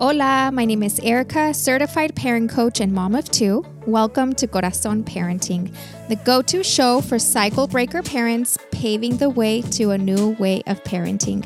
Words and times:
Hola, 0.00 0.52
my 0.52 0.64
name 0.64 0.84
is 0.84 1.00
Erika, 1.02 1.52
certified 1.52 2.14
parent 2.14 2.52
coach 2.52 2.78
and 2.78 2.92
mom 2.92 3.16
of 3.16 3.28
two. 3.32 3.64
Welcome 3.84 4.32
to 4.36 4.46
Corazon 4.46 5.02
Parenting, 5.02 5.74
the 6.08 6.14
go 6.14 6.40
to 6.40 6.62
show 6.62 7.00
for 7.00 7.18
cycle 7.18 7.66
breaker 7.66 8.00
parents 8.00 8.56
paving 8.70 9.16
the 9.16 9.28
way 9.28 9.60
to 9.72 9.90
a 9.90 9.98
new 9.98 10.36
way 10.38 10.62
of 10.68 10.84
parenting. 10.84 11.44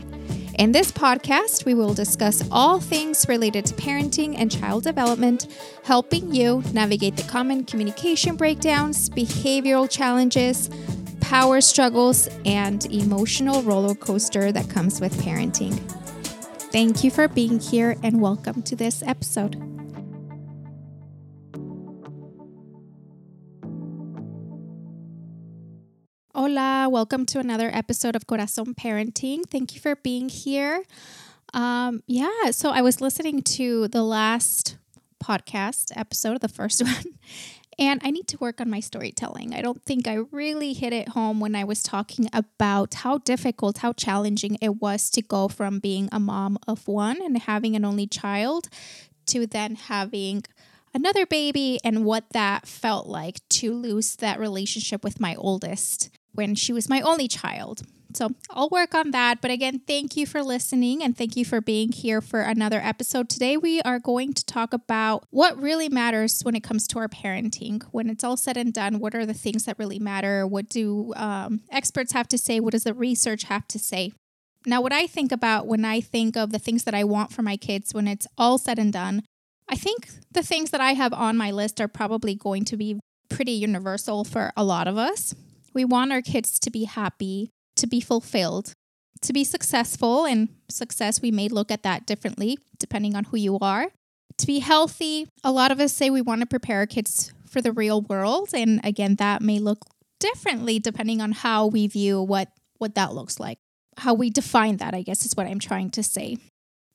In 0.59 0.70
this 0.70 0.92
podcast, 0.92 1.64
we 1.64 1.73
will 1.73 1.95
discuss 1.95 2.46
all 2.52 2.78
things 2.78 3.27
related 3.27 3.64
to 3.64 3.74
parenting 3.74 4.34
and 4.36 4.50
child 4.50 4.84
development, 4.84 5.46
helping 5.82 6.34
you 6.34 6.62
navigate 6.74 7.16
the 7.16 7.23
common 7.23 7.64
communication 7.64 8.37
breakdowns, 8.37 9.09
behavioral 9.09 9.88
challenges, 9.88 10.69
power 11.23 11.62
struggles, 11.62 12.28
and 12.45 12.84
emotional 12.92 13.62
roller 13.62 13.95
coaster 13.95 14.52
that 14.52 14.69
comes 14.69 15.00
with 15.00 15.14
parenting. 15.23 15.80
Thank 16.72 17.04
you 17.04 17.10
for 17.10 17.28
being 17.28 17.60
here 17.60 17.96
and 18.02 18.18
welcome 18.18 18.62
to 18.62 18.74
this 18.74 19.02
episode. 19.02 19.56
Hola, 26.34 26.88
welcome 26.88 27.26
to 27.26 27.40
another 27.40 27.68
episode 27.74 28.16
of 28.16 28.26
Corazon 28.26 28.74
Parenting. 28.74 29.42
Thank 29.46 29.74
you 29.74 29.82
for 29.82 29.96
being 29.96 30.30
here. 30.30 30.82
Um, 31.52 32.02
yeah, 32.06 32.52
so 32.52 32.70
I 32.70 32.80
was 32.80 33.02
listening 33.02 33.42
to 33.42 33.88
the 33.88 34.02
last 34.02 34.78
podcast 35.23 35.92
episode, 35.95 36.40
the 36.40 36.48
first 36.48 36.82
one, 36.86 37.18
and 37.78 38.00
I 38.04 38.10
need 38.10 38.28
to 38.28 38.38
work 38.38 38.60
on 38.60 38.70
my 38.70 38.80
storytelling. 38.80 39.54
I 39.54 39.62
don't 39.62 39.82
think 39.82 40.06
I 40.06 40.20
really 40.30 40.73
hit 40.73 40.92
it 40.92 41.10
home 41.10 41.40
when 41.40 41.54
I 41.54 41.65
was 41.65 41.82
talking 41.82 42.29
about 42.32 42.95
how 42.95 43.18
difficult, 43.18 43.79
how 43.79 43.92
challenging 43.92 44.59
it 44.60 44.80
was 44.80 45.10
to 45.10 45.23
go 45.23 45.48
from 45.48 45.79
being 45.79 46.09
a 46.12 46.20
mom 46.20 46.59
of 46.66 46.87
one 46.87 47.20
and 47.23 47.38
having 47.38 47.76
an 47.76 47.84
only 47.84 48.06
child 48.06 48.68
to 49.26 49.46
then 49.46 49.76
having 49.76 50.45
another 50.95 51.26
baby 51.26 51.79
and 51.84 52.04
what 52.04 52.24
that 52.30 52.66
felt 52.66 53.06
like 53.06 53.40
to 53.48 53.73
lose 53.73 54.16
that 54.16 54.38
relationship 54.38 55.02
with 55.02 55.20
my 55.20 55.34
oldest 55.36 56.10
when 56.35 56.55
she 56.55 56.73
was 56.73 56.88
my 56.88 57.01
only 57.01 57.29
child. 57.29 57.83
So 58.15 58.30
I'll 58.51 58.69
work 58.69 58.95
on 58.95 59.11
that. 59.13 59.41
But 59.41 59.51
again, 59.51 59.80
thank 59.87 60.16
you 60.16 60.27
for 60.27 60.43
listening 60.43 61.02
and 61.02 61.16
thank 61.16 61.37
you 61.37 61.45
for 61.45 61.61
being 61.61 61.93
here 61.93 62.21
for 62.21 62.43
another 62.43 62.80
episode. 62.83 63.29
Today, 63.29 63.57
we 63.57 63.80
are 63.83 63.99
going 63.99 64.34
to 64.34 64.44
talk 64.44 64.72
about 64.72 65.25
what 65.31 65.60
really 65.60 65.88
matters 65.88 66.43
when 66.43 66.55
it 66.55 66.62
comes 66.62 66.87
to 66.88 66.99
our 66.99 67.09
parenting. 67.09 67.83
When 67.91 68.10
it's 68.10 68.25
all 68.25 68.37
said 68.37 68.56
and 68.56 68.72
done, 68.72 68.99
what 68.99 69.15
are 69.15 69.27
the 69.27 69.34
things 69.34 69.65
that 69.65 69.78
really 69.78 69.99
matter? 69.99 70.47
What 70.47 70.69
do 70.69 71.12
um, 71.16 71.62
experts 71.71 72.12
have 72.12 72.28
to 72.28 72.38
say? 72.38 72.60
What 72.60 72.72
does 72.72 72.84
the 72.84 72.94
research 72.94 73.44
have 73.44 73.66
to 73.69 73.78
say? 73.78 74.12
Now, 74.65 74.81
what 74.81 74.93
I 74.93 75.06
think 75.06 75.33
about 75.33 75.66
when 75.66 75.84
I 75.84 76.00
think 76.00 76.37
of 76.37 76.53
the 76.53 76.59
things 76.59 76.84
that 76.84 76.94
I 76.94 77.05
want 77.05 77.33
for 77.33 77.43
my 77.43 77.56
kids 77.56 77.94
when 77.94 78.06
it's 78.06 78.27
all 78.38 78.59
said 78.59 78.78
and 78.78 78.93
done, 78.93 79.22
I 79.69 79.75
think 79.75 80.09
the 80.31 80.43
things 80.43 80.71
that 80.71 80.81
I 80.81 80.93
have 80.93 81.12
on 81.12 81.37
my 81.37 81.50
list 81.50 81.81
are 81.81 81.88
probably 81.88 82.34
going 82.34 82.65
to 82.66 82.77
be 82.77 83.00
pretty 83.28 83.53
universal 83.53 84.22
for 84.22 84.53
a 84.56 84.62
lot 84.62 84.87
of 84.87 84.99
us. 84.99 85.34
We 85.75 85.84
want 85.84 86.12
our 86.12 86.22
kids 86.22 86.59
to 86.60 86.70
be 86.70 86.84
happy 86.84 87.50
to 87.76 87.87
be 87.87 88.00
fulfilled, 88.00 88.72
to 89.20 89.32
be 89.32 89.44
successful. 89.44 90.25
And 90.26 90.48
success, 90.69 91.22
we 91.22 91.31
may 91.31 91.48
look 91.48 91.70
at 91.70 91.82
that 91.82 92.06
differently 92.06 92.59
depending 92.78 93.14
on 93.14 93.25
who 93.25 93.37
you 93.37 93.59
are. 93.60 93.88
To 94.38 94.47
be 94.47 94.60
healthy, 94.60 95.28
a 95.44 95.53
lot 95.53 95.70
of 95.70 95.81
us 95.81 95.92
say 95.92 96.10
we 96.10 96.22
want 96.22 96.41
to 96.41 96.47
prepare 96.47 96.78
our 96.78 96.87
kids 96.87 97.32
for 97.47 97.60
the 97.60 97.72
real 97.72 98.03
world. 98.03 98.50
And 98.54 98.81
again, 98.84 99.16
that 99.16 99.42
may 99.42 99.59
look 99.59 99.84
differently 100.19 100.78
depending 100.78 101.20
on 101.20 101.32
how 101.32 101.66
we 101.66 101.86
view 101.86 102.22
what, 102.22 102.48
what 102.78 102.94
that 102.94 103.14
looks 103.14 103.38
like. 103.38 103.59
How 103.98 104.14
we 104.14 104.31
define 104.31 104.78
that, 104.78 104.94
I 104.94 105.02
guess, 105.02 105.26
is 105.26 105.36
what 105.36 105.47
I'm 105.47 105.58
trying 105.58 105.91
to 105.91 106.02
say. 106.02 106.38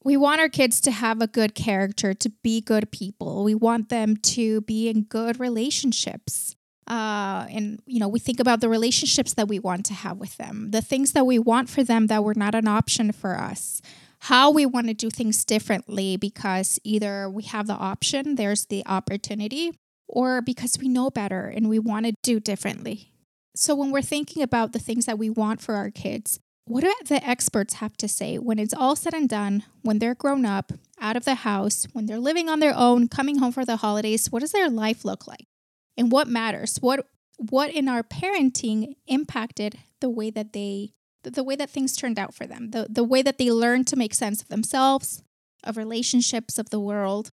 We 0.03 0.17
want 0.17 0.41
our 0.41 0.49
kids 0.49 0.81
to 0.81 0.91
have 0.91 1.21
a 1.21 1.27
good 1.27 1.53
character, 1.53 2.13
to 2.13 2.31
be 2.43 2.59
good 2.59 2.91
people. 2.91 3.43
We 3.43 3.53
want 3.53 3.89
them 3.89 4.17
to 4.17 4.61
be 4.61 4.89
in 4.89 5.03
good 5.03 5.39
relationships 5.39 6.55
uh, 6.87 7.45
and 7.49 7.81
you 7.85 7.99
know 7.99 8.07
we 8.07 8.19
think 8.19 8.39
about 8.39 8.61
the 8.61 8.69
relationships 8.69 9.33
that 9.33 9.47
we 9.47 9.59
want 9.59 9.85
to 9.85 9.93
have 9.93 10.17
with 10.17 10.37
them 10.37 10.71
the 10.71 10.81
things 10.81 11.11
that 11.11 11.25
we 11.25 11.37
want 11.37 11.69
for 11.69 11.83
them 11.83 12.07
that 12.07 12.23
were 12.23 12.35
not 12.35 12.55
an 12.55 12.67
option 12.67 13.11
for 13.11 13.37
us 13.37 13.81
how 14.19 14.49
we 14.49 14.65
want 14.65 14.87
to 14.87 14.93
do 14.93 15.09
things 15.09 15.45
differently 15.45 16.17
because 16.17 16.79
either 16.83 17.29
we 17.29 17.43
have 17.43 17.67
the 17.67 17.73
option 17.73 18.35
there's 18.35 18.65
the 18.65 18.83
opportunity 18.85 19.71
or 20.07 20.41
because 20.41 20.77
we 20.79 20.87
know 20.87 21.09
better 21.09 21.47
and 21.47 21.69
we 21.69 21.79
want 21.79 22.05
to 22.05 22.13
do 22.23 22.39
differently. 22.39 23.11
So 23.55 23.75
when 23.75 23.91
we're 23.91 24.01
thinking 24.01 24.41
about 24.43 24.71
the 24.71 24.79
things 24.79 25.05
that 25.05 25.17
we 25.17 25.29
want 25.29 25.61
for 25.61 25.75
our 25.75 25.91
kids 25.91 26.39
what 26.65 26.81
do 26.81 26.93
the 27.05 27.25
experts 27.25 27.75
have 27.75 27.95
to 27.95 28.09
say 28.09 28.37
when 28.37 28.59
it's 28.59 28.73
all 28.73 28.93
said 28.93 29.13
and 29.13 29.29
done 29.29 29.63
when 29.83 29.99
they're 29.99 30.13
grown 30.13 30.45
up 30.45 30.73
out 30.99 31.15
of 31.15 31.23
the 31.23 31.35
house 31.35 31.87
when 31.93 32.07
they're 32.07 32.19
living 32.19 32.49
on 32.49 32.59
their 32.59 32.75
own 32.75 33.07
coming 33.07 33.39
home 33.39 33.53
for 33.53 33.63
the 33.63 33.77
holidays 33.77 34.29
what 34.29 34.41
does 34.41 34.51
their 34.51 34.69
life 34.69 35.05
look 35.05 35.25
like 35.27 35.45
and 35.97 36.11
what 36.11 36.27
matters 36.27 36.77
what 36.81 37.07
what 37.37 37.69
in 37.71 37.87
our 37.87 38.03
parenting 38.03 38.95
impacted 39.07 39.77
the 39.99 40.09
way 40.09 40.29
that 40.29 40.53
they 40.53 40.91
the 41.23 41.43
way 41.43 41.55
that 41.55 41.69
things 41.69 41.95
turned 41.95 42.19
out 42.19 42.33
for 42.33 42.45
them 42.45 42.71
the, 42.71 42.87
the 42.89 43.03
way 43.03 43.21
that 43.21 43.37
they 43.37 43.51
learned 43.51 43.87
to 43.87 43.95
make 43.95 44.13
sense 44.13 44.41
of 44.41 44.47
themselves 44.47 45.23
of 45.63 45.75
relationships 45.75 46.59
of 46.59 46.69
the 46.69 46.79
world. 46.79 47.31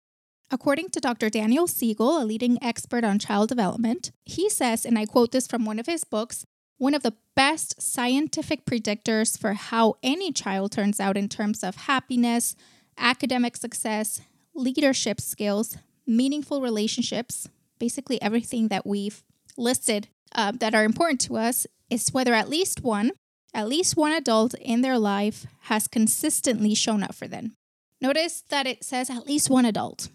According 0.49 0.89
to 0.91 1.01
dr 1.01 1.29
daniel 1.29 1.67
siegel 1.67 2.21
a 2.21 2.23
leading 2.23 2.61
expert 2.63 3.03
on 3.03 3.19
child 3.19 3.49
development 3.49 4.11
he 4.23 4.49
says 4.49 4.85
and 4.85 4.97
i 4.97 5.05
quote 5.05 5.31
this 5.31 5.45
from 5.45 5.65
one 5.65 5.77
of 5.77 5.87
his 5.87 6.03
books 6.05 6.45
one 6.77 6.93
of 6.93 7.03
the 7.03 7.15
best 7.35 7.81
scientific 7.81 8.65
predictors 8.65 9.37
for 9.37 9.53
how 9.53 9.95
any 10.03 10.31
child 10.31 10.71
turns 10.71 10.99
out 10.99 11.17
in 11.17 11.27
terms 11.27 11.63
of 11.63 11.75
happiness 11.75 12.55
academic 12.97 13.57
success 13.57 14.21
leadership 14.55 15.19
skills 15.19 15.77
meaningful 16.05 16.61
relationships 16.61 17.49
basically 17.79 18.21
everything 18.21 18.67
that 18.69 18.85
we've 18.85 19.23
listed 19.57 20.07
uh, 20.35 20.51
that 20.59 20.75
are 20.75 20.83
important 20.83 21.21
to 21.21 21.37
us 21.37 21.67
is 21.89 22.13
whether 22.13 22.33
at 22.33 22.49
least 22.49 22.83
one, 22.83 23.11
at 23.53 23.67
least 23.67 23.97
one 23.97 24.11
adult 24.11 24.53
in 24.55 24.81
their 24.81 24.99
life 24.99 25.45
has 25.61 25.87
consistently 25.87 26.75
shown 26.75 27.03
up 27.03 27.15
for 27.15 27.27
them. 27.27 27.53
Notice 28.01 28.43
that 28.49 28.67
it 28.67 28.83
says 28.83 29.09
at 29.09 29.25
least 29.25 29.49
one 29.49 29.65
adult, 29.65 30.09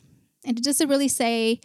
and 0.44 0.58
it 0.58 0.64
doesn't 0.64 0.88
really 0.88 1.08
say 1.08 1.60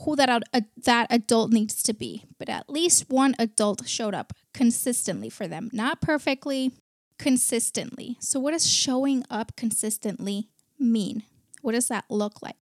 who 0.00 0.16
that 0.16 0.30
uh, 0.30 0.60
that 0.84 1.06
adult 1.10 1.50
needs 1.50 1.82
to 1.82 1.92
be, 1.92 2.24
but 2.38 2.48
at 2.48 2.70
least 2.70 3.10
one 3.10 3.34
adult 3.38 3.86
showed 3.86 4.14
up 4.14 4.32
consistently 4.54 5.28
for 5.28 5.46
them, 5.46 5.68
not 5.72 6.00
perfectly, 6.00 6.72
consistently. 7.18 8.16
So, 8.20 8.40
what 8.40 8.52
does 8.52 8.66
showing 8.66 9.24
up 9.28 9.56
consistently 9.56 10.48
mean? 10.78 11.24
What 11.62 11.72
does 11.72 11.88
that 11.88 12.04
look 12.08 12.40
like? 12.40 12.56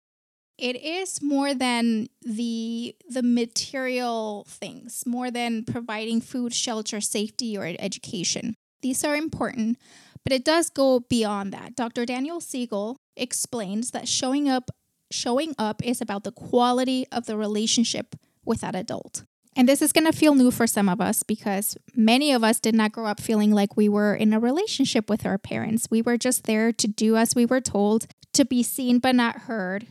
It 0.58 0.76
is 0.82 1.22
more 1.22 1.54
than 1.54 2.08
the 2.22 2.96
the 3.10 3.24
material 3.24 4.46
things 4.48 5.04
more 5.06 5.30
than 5.32 5.64
providing 5.64 6.22
food 6.22 6.54
shelter 6.54 7.02
safety 7.02 7.58
or 7.58 7.74
education. 7.80 8.56
These 8.82 9.04
are 9.04 9.16
important 9.16 9.78
but 10.24 10.34
it 10.34 10.44
does 10.44 10.72
go 10.72 11.02
beyond 11.02 11.54
that. 11.54 11.76
Dr 11.76 12.06
daniel 12.06 12.40
siegel 12.40 12.98
explains 13.16 13.92
that 13.92 14.08
showing 14.08 14.50
up 14.50 14.72
showing 15.12 15.54
up 15.58 15.84
is 15.84 16.02
about 16.02 16.24
the 16.24 16.32
quality 16.32 17.06
of 17.12 17.26
the 17.26 17.38
relationship 17.38 18.16
with 18.44 18.62
that 18.62 18.76
adult. 18.76 19.24
And 19.56 19.70
this 19.70 19.82
is 19.82 19.94
going 19.94 20.06
to 20.06 20.18
feel 20.18 20.36
new 20.36 20.52
for 20.52 20.68
some 20.68 20.90
of 20.90 21.00
us 21.00 21.24
because 21.24 21.78
many 21.96 22.34
of 22.34 22.44
us 22.44 22.60
did 22.60 22.76
not 22.76 22.92
grow 22.92 23.06
up 23.06 23.22
feeling 23.22 23.52
like 23.52 23.78
we 23.78 23.88
were 23.88 24.14
in 24.14 24.34
a 24.34 24.40
relationship 24.40 25.10
with 25.10 25.26
our 25.26 25.38
parents. 25.38 25.88
We 25.90 26.02
were 26.02 26.18
just 26.18 26.44
there 26.44 26.74
to 26.74 26.88
do 26.88 27.16
as 27.16 27.36
we 27.36 27.46
were 27.46 27.62
told, 27.62 28.06
to 28.34 28.44
be 28.44 28.64
seen 28.64 29.00
but 29.00 29.16
not 29.16 29.44
heard, 29.44 29.88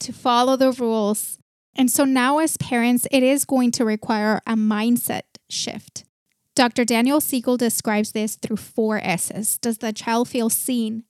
to 0.00 0.12
follow 0.12 0.56
the 0.56 0.72
rules. 0.72 1.38
And 1.76 1.90
so 1.90 2.04
now, 2.04 2.38
as 2.38 2.56
parents, 2.56 3.06
it 3.10 3.22
is 3.22 3.44
going 3.44 3.70
to 3.72 3.84
require 3.84 4.40
a 4.46 4.54
mindset 4.54 5.22
shift. 5.48 6.04
Dr. 6.54 6.84
Daniel 6.84 7.20
Siegel 7.20 7.56
describes 7.56 8.12
this 8.12 8.36
through 8.36 8.58
four 8.58 8.98
S's. 9.02 9.58
Does 9.58 9.78
the 9.78 9.92
child 9.92 10.28
feel 10.28 10.48
seen, 10.48 11.02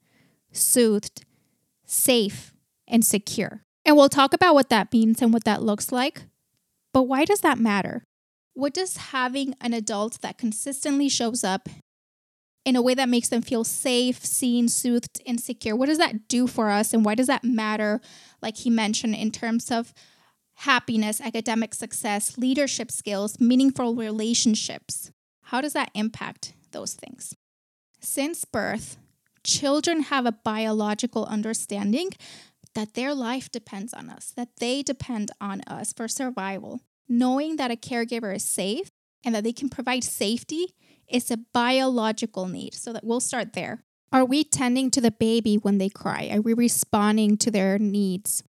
soothed, 0.52 1.24
safe, 1.84 2.54
and 2.88 3.04
secure? 3.04 3.62
And 3.84 3.96
we'll 3.96 4.08
talk 4.08 4.32
about 4.32 4.54
what 4.54 4.70
that 4.70 4.92
means 4.92 5.20
and 5.20 5.32
what 5.32 5.44
that 5.44 5.62
looks 5.62 5.92
like. 5.92 6.22
But 6.94 7.02
why 7.02 7.26
does 7.26 7.40
that 7.40 7.58
matter? 7.58 8.04
What 8.54 8.72
does 8.72 8.96
having 8.96 9.54
an 9.60 9.74
adult 9.74 10.22
that 10.22 10.38
consistently 10.38 11.10
shows 11.10 11.44
up 11.44 11.68
in 12.64 12.76
a 12.76 12.82
way 12.82 12.94
that 12.94 13.08
makes 13.08 13.28
them 13.28 13.42
feel 13.42 13.64
safe, 13.64 14.24
seen, 14.24 14.68
soothed, 14.68 15.20
and 15.26 15.40
secure. 15.40 15.76
What 15.76 15.86
does 15.86 15.98
that 15.98 16.28
do 16.28 16.46
for 16.46 16.70
us? 16.70 16.94
And 16.94 17.04
why 17.04 17.14
does 17.14 17.26
that 17.26 17.44
matter, 17.44 18.00
like 18.40 18.58
he 18.58 18.70
mentioned, 18.70 19.14
in 19.14 19.30
terms 19.30 19.70
of 19.70 19.92
happiness, 20.54 21.20
academic 21.20 21.74
success, 21.74 22.38
leadership 22.38 22.90
skills, 22.90 23.38
meaningful 23.38 23.94
relationships? 23.94 25.10
How 25.42 25.60
does 25.60 25.74
that 25.74 25.90
impact 25.94 26.54
those 26.72 26.94
things? 26.94 27.34
Since 28.00 28.44
birth, 28.44 28.96
children 29.42 30.04
have 30.04 30.26
a 30.26 30.32
biological 30.32 31.26
understanding 31.26 32.10
that 32.74 32.94
their 32.94 33.14
life 33.14 33.52
depends 33.52 33.92
on 33.92 34.10
us, 34.10 34.32
that 34.36 34.56
they 34.58 34.82
depend 34.82 35.30
on 35.40 35.60
us 35.66 35.92
for 35.92 36.08
survival. 36.08 36.80
Knowing 37.08 37.56
that 37.56 37.70
a 37.70 37.76
caregiver 37.76 38.34
is 38.34 38.42
safe 38.42 38.88
and 39.24 39.34
that 39.34 39.44
they 39.44 39.52
can 39.52 39.68
provide 39.68 40.02
safety 40.02 40.74
it's 41.08 41.30
a 41.30 41.38
biological 41.52 42.46
need. 42.46 42.74
So 42.74 42.92
that 42.92 43.04
we'll 43.04 43.20
start 43.20 43.52
there. 43.52 43.84
Are 44.12 44.24
we 44.24 44.44
tending 44.44 44.90
to 44.92 45.00
the 45.00 45.10
baby 45.10 45.56
when 45.56 45.78
they 45.78 45.88
cry? 45.88 46.30
Are 46.32 46.40
we 46.40 46.54
responding 46.54 47.36
to 47.38 47.50
their 47.50 47.78
needs? 47.78 48.44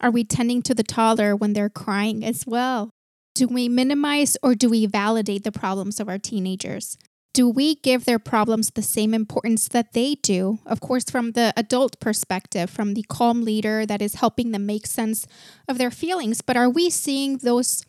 Are 0.00 0.12
we 0.12 0.22
tending 0.22 0.62
to 0.62 0.74
the 0.74 0.84
toddler 0.84 1.34
when 1.34 1.54
they're 1.54 1.68
crying 1.68 2.24
as 2.24 2.46
well? 2.46 2.90
Do 3.34 3.48
we 3.48 3.68
minimize 3.68 4.36
or 4.42 4.54
do 4.54 4.68
we 4.68 4.86
validate 4.86 5.44
the 5.44 5.52
problems 5.52 5.98
of 5.98 6.08
our 6.08 6.18
teenagers? 6.18 6.96
Do 7.34 7.48
we 7.48 7.76
give 7.76 8.04
their 8.04 8.18
problems 8.18 8.70
the 8.70 8.82
same 8.82 9.14
importance 9.14 9.68
that 9.68 9.92
they 9.92 10.16
do? 10.16 10.58
Of 10.66 10.80
course, 10.80 11.04
from 11.04 11.32
the 11.32 11.52
adult 11.56 12.00
perspective, 12.00 12.70
from 12.70 12.94
the 12.94 13.04
calm 13.08 13.44
leader 13.44 13.86
that 13.86 14.02
is 14.02 14.14
helping 14.14 14.50
them 14.50 14.66
make 14.66 14.86
sense 14.86 15.26
of 15.68 15.78
their 15.78 15.90
feelings. 15.90 16.42
But 16.42 16.56
are 16.56 16.70
we 16.70 16.90
seeing 16.90 17.38
those 17.38 17.84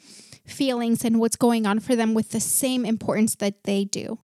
feelings 0.49 1.05
and 1.05 1.19
what's 1.19 1.35
going 1.35 1.65
on 1.65 1.79
for 1.79 1.95
them 1.95 2.13
with 2.13 2.29
the 2.29 2.39
same 2.39 2.85
importance 2.85 3.35
that 3.35 3.63
they 3.63 3.85
do? 3.85 4.19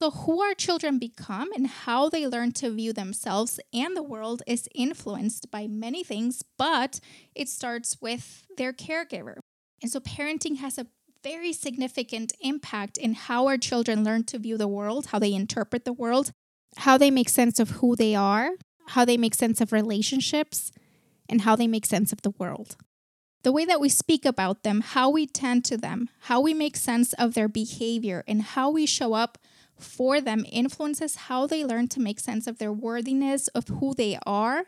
So, 0.00 0.10
who 0.10 0.40
our 0.42 0.54
children 0.54 0.98
become 0.98 1.52
and 1.52 1.66
how 1.68 2.08
they 2.08 2.26
learn 2.26 2.52
to 2.52 2.70
view 2.70 2.92
themselves 2.92 3.60
and 3.72 3.96
the 3.96 4.02
world 4.02 4.42
is 4.48 4.68
influenced 4.74 5.50
by 5.50 5.68
many 5.68 6.02
things, 6.02 6.42
but 6.58 6.98
it 7.34 7.48
starts 7.48 7.98
with 8.00 8.46
their 8.56 8.72
caregiver. 8.72 9.36
And 9.80 9.90
so 9.90 10.00
parenting 10.00 10.58
has 10.58 10.78
a 10.78 10.86
very 11.22 11.52
significant 11.52 12.32
impact 12.40 12.98
in 12.98 13.14
how 13.14 13.46
our 13.46 13.58
children 13.58 14.04
learn 14.04 14.24
to 14.24 14.38
view 14.38 14.56
the 14.56 14.68
world, 14.68 15.06
how 15.06 15.18
they 15.18 15.34
interpret 15.34 15.84
the 15.84 15.92
world, 15.92 16.32
how 16.78 16.98
they 16.98 17.10
make 17.10 17.28
sense 17.28 17.60
of 17.60 17.70
who 17.70 17.94
they 17.94 18.14
are, 18.14 18.50
how 18.88 19.04
they 19.04 19.16
make 19.16 19.34
sense 19.34 19.60
of 19.60 19.72
relationships, 19.72 20.72
and 21.28 21.42
how 21.42 21.54
they 21.54 21.66
make 21.66 21.86
sense 21.86 22.12
of 22.12 22.22
the 22.22 22.32
world. 22.38 22.76
The 23.42 23.52
way 23.52 23.64
that 23.64 23.80
we 23.80 23.88
speak 23.88 24.24
about 24.24 24.62
them, 24.62 24.80
how 24.80 25.10
we 25.10 25.26
tend 25.26 25.64
to 25.66 25.76
them, 25.76 26.08
how 26.20 26.40
we 26.40 26.54
make 26.54 26.76
sense 26.76 27.12
of 27.14 27.34
their 27.34 27.48
behavior, 27.48 28.22
and 28.28 28.42
how 28.42 28.70
we 28.70 28.86
show 28.86 29.14
up 29.14 29.38
for 29.76 30.20
them 30.20 30.46
influences 30.50 31.16
how 31.16 31.46
they 31.46 31.64
learn 31.64 31.88
to 31.88 32.00
make 32.00 32.20
sense 32.20 32.46
of 32.46 32.58
their 32.58 32.72
worthiness, 32.72 33.48
of 33.48 33.66
who 33.68 33.94
they 33.94 34.16
are, 34.24 34.64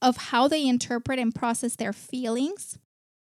of 0.00 0.16
how 0.16 0.48
they 0.48 0.66
interpret 0.66 1.18
and 1.18 1.34
process 1.34 1.76
their 1.76 1.92
feelings, 1.92 2.78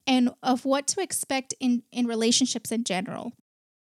and 0.07 0.31
of 0.43 0.65
what 0.65 0.87
to 0.89 1.03
expect 1.03 1.55
in, 1.59 1.83
in 1.91 2.07
relationships 2.07 2.71
in 2.71 2.85
general. 2.85 3.33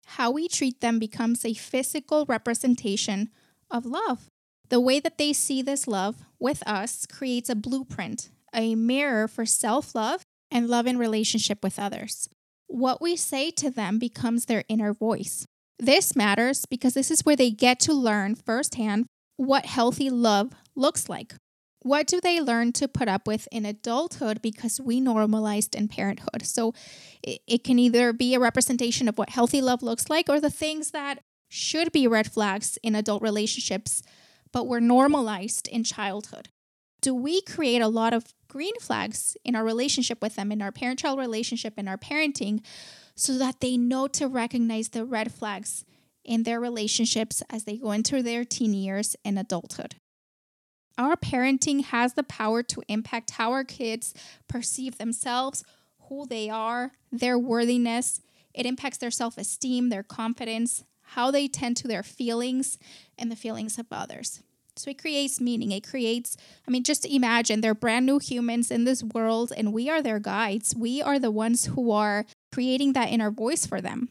How 0.05 0.31
we 0.31 0.46
treat 0.46 0.82
them 0.82 0.99
becomes 0.99 1.44
a 1.44 1.55
physical 1.55 2.26
representation 2.26 3.31
of 3.70 3.87
love. 3.87 4.26
The 4.69 4.81
way 4.81 5.00
that 5.00 5.17
they 5.17 5.32
see 5.32 5.62
this 5.62 5.88
love 5.88 6.17
with 6.38 6.62
us 6.67 7.06
creates 7.06 7.49
a 7.49 7.55
blueprint, 7.55 8.28
a 8.55 8.75
mirror 8.75 9.26
for 9.26 9.46
self 9.46 9.94
love 9.94 10.23
and 10.50 10.69
love 10.69 10.87
in 10.87 10.98
relationship 10.98 11.62
with 11.62 11.78
others. 11.78 12.28
What 12.66 13.00
we 13.00 13.16
say 13.16 13.50
to 13.52 13.70
them 13.70 13.98
becomes 13.98 14.46
their 14.46 14.64
inner 14.69 14.93
voice. 14.93 15.46
This 15.78 16.16
matters 16.16 16.64
because 16.66 16.94
this 16.94 17.10
is 17.10 17.25
where 17.25 17.37
they 17.37 17.50
get 17.50 17.78
to 17.81 17.93
learn 17.93 18.34
firsthand 18.34 19.06
what 19.37 19.66
healthy 19.66 20.10
love 20.10 20.52
looks 20.75 21.08
like. 21.08 21.34
What 21.81 22.06
do 22.06 22.20
they 22.20 22.40
learn 22.40 22.72
to 22.72 22.88
put 22.88 23.06
up 23.06 23.28
with 23.28 23.46
in 23.52 23.64
adulthood 23.64 24.43
because 24.43 24.81
we 24.81 24.98
normalized 24.98 25.75
in 25.75 25.88
parenthood? 25.88 26.44
So 26.44 26.75
it, 27.22 27.40
it 27.46 27.64
can 27.64 27.78
either 27.78 28.12
be 28.12 28.34
a 28.34 28.40
representation 28.40 29.08
of 29.08 29.19
what 29.19 29.31
healthy 29.31 29.60
love 29.60 29.82
looks 29.82 30.10
like 30.10 30.28
or 30.28 30.40
the 30.40 30.50
things 30.50 30.90
that 30.90 31.20
should 31.49 31.92
be 31.92 32.08
red 32.08 32.31
flags 32.32 32.78
in 32.82 32.96
adult 32.96 33.22
relationships, 33.22 34.02
but 34.52 34.66
were 34.66 34.81
normalized 34.81 35.69
in 35.69 35.84
childhood. 35.84 36.49
Do 37.06 37.14
we 37.14 37.41
create 37.41 37.82
a 37.82 37.87
lot 37.87 38.12
of 38.12 38.35
green 38.49 38.75
flags 38.81 39.37
in 39.44 39.55
our 39.55 39.62
relationship 39.62 40.20
with 40.20 40.35
them, 40.35 40.50
in 40.50 40.61
our 40.61 40.73
parent 40.73 40.99
child 40.99 41.20
relationship, 41.20 41.75
in 41.79 41.87
our 41.87 41.97
parenting, 41.97 42.64
so 43.14 43.38
that 43.38 43.61
they 43.61 43.76
know 43.76 44.08
to 44.08 44.26
recognize 44.26 44.88
the 44.88 45.05
red 45.05 45.32
flags 45.32 45.85
in 46.25 46.43
their 46.43 46.58
relationships 46.58 47.44
as 47.49 47.62
they 47.62 47.76
go 47.76 47.93
into 47.93 48.25
their 48.25 48.44
teen 48.44 48.75
years 48.75 49.14
and 49.25 49.38
adulthood? 49.38 49.94
Our 50.99 51.14
parenting 51.14 51.85
has 51.85 52.14
the 52.14 52.25
power 52.25 52.64
to 52.64 52.82
impact 52.88 53.31
how 53.31 53.52
our 53.52 53.62
kids 53.62 54.12
perceive 54.49 54.99
themselves, 54.99 55.62
who 56.09 56.26
they 56.26 56.50
are, 56.50 56.91
their 57.12 57.38
worthiness. 57.38 58.20
It 58.52 58.67
impacts 58.67 58.99
their 58.99 59.12
self 59.12 59.38
esteem, 59.38 59.91
their 59.91 60.02
confidence, 60.02 60.82
how 61.11 61.31
they 61.31 61.47
tend 61.47 61.76
to 61.76 61.87
their 61.87 62.02
feelings, 62.02 62.79
and 63.17 63.31
the 63.31 63.37
feelings 63.37 63.79
of 63.79 63.87
others. 63.93 64.43
So 64.76 64.90
it 64.90 65.00
creates 65.00 65.40
meaning. 65.40 65.73
It 65.73 65.88
creates, 65.88 66.37
I 66.69 66.70
mean, 66.70 66.82
just 66.82 67.06
imagine 67.06 67.61
they're 67.61 67.75
brand 67.75 68.05
new 68.05 68.19
humans 68.19 68.70
in 68.70 68.84
this 68.84 69.02
world, 69.02 69.52
and 69.56 69.73
we 69.73 69.88
are 69.88 70.02
their 70.02 70.19
guides. 70.19 70.75
We 70.76 71.00
are 71.00 71.19
the 71.19 71.31
ones 71.31 71.67
who 71.67 71.90
are 71.90 72.26
creating 72.52 72.93
that 72.93 73.11
inner 73.11 73.31
voice 73.31 73.64
for 73.67 73.81
them. 73.81 74.11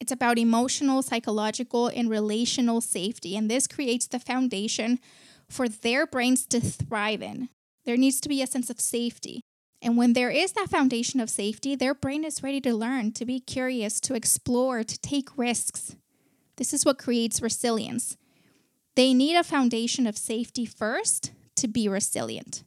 It's 0.00 0.12
about 0.12 0.38
emotional, 0.38 1.02
psychological, 1.02 1.88
and 1.88 2.08
relational 2.08 2.80
safety. 2.80 3.36
And 3.36 3.50
this 3.50 3.66
creates 3.66 4.06
the 4.06 4.18
foundation 4.18 5.00
for 5.48 5.68
their 5.68 6.06
brains 6.06 6.46
to 6.46 6.60
thrive 6.60 7.22
in. 7.22 7.48
There 7.84 7.96
needs 7.96 8.20
to 8.20 8.28
be 8.28 8.42
a 8.42 8.46
sense 8.46 8.70
of 8.70 8.80
safety. 8.80 9.40
And 9.82 9.96
when 9.96 10.14
there 10.14 10.30
is 10.30 10.52
that 10.52 10.70
foundation 10.70 11.20
of 11.20 11.28
safety, 11.28 11.74
their 11.74 11.94
brain 11.94 12.24
is 12.24 12.42
ready 12.42 12.60
to 12.62 12.74
learn, 12.74 13.12
to 13.12 13.26
be 13.26 13.40
curious, 13.40 14.00
to 14.00 14.14
explore, 14.14 14.82
to 14.82 14.98
take 14.98 15.36
risks. 15.36 15.96
This 16.56 16.72
is 16.72 16.84
what 16.84 16.98
creates 16.98 17.42
resilience. 17.42 18.16
They 18.94 19.12
need 19.14 19.36
a 19.36 19.44
foundation 19.44 20.06
of 20.06 20.16
safety 20.16 20.64
first 20.64 21.32
to 21.56 21.68
be 21.68 21.88
resilient. 21.88 22.64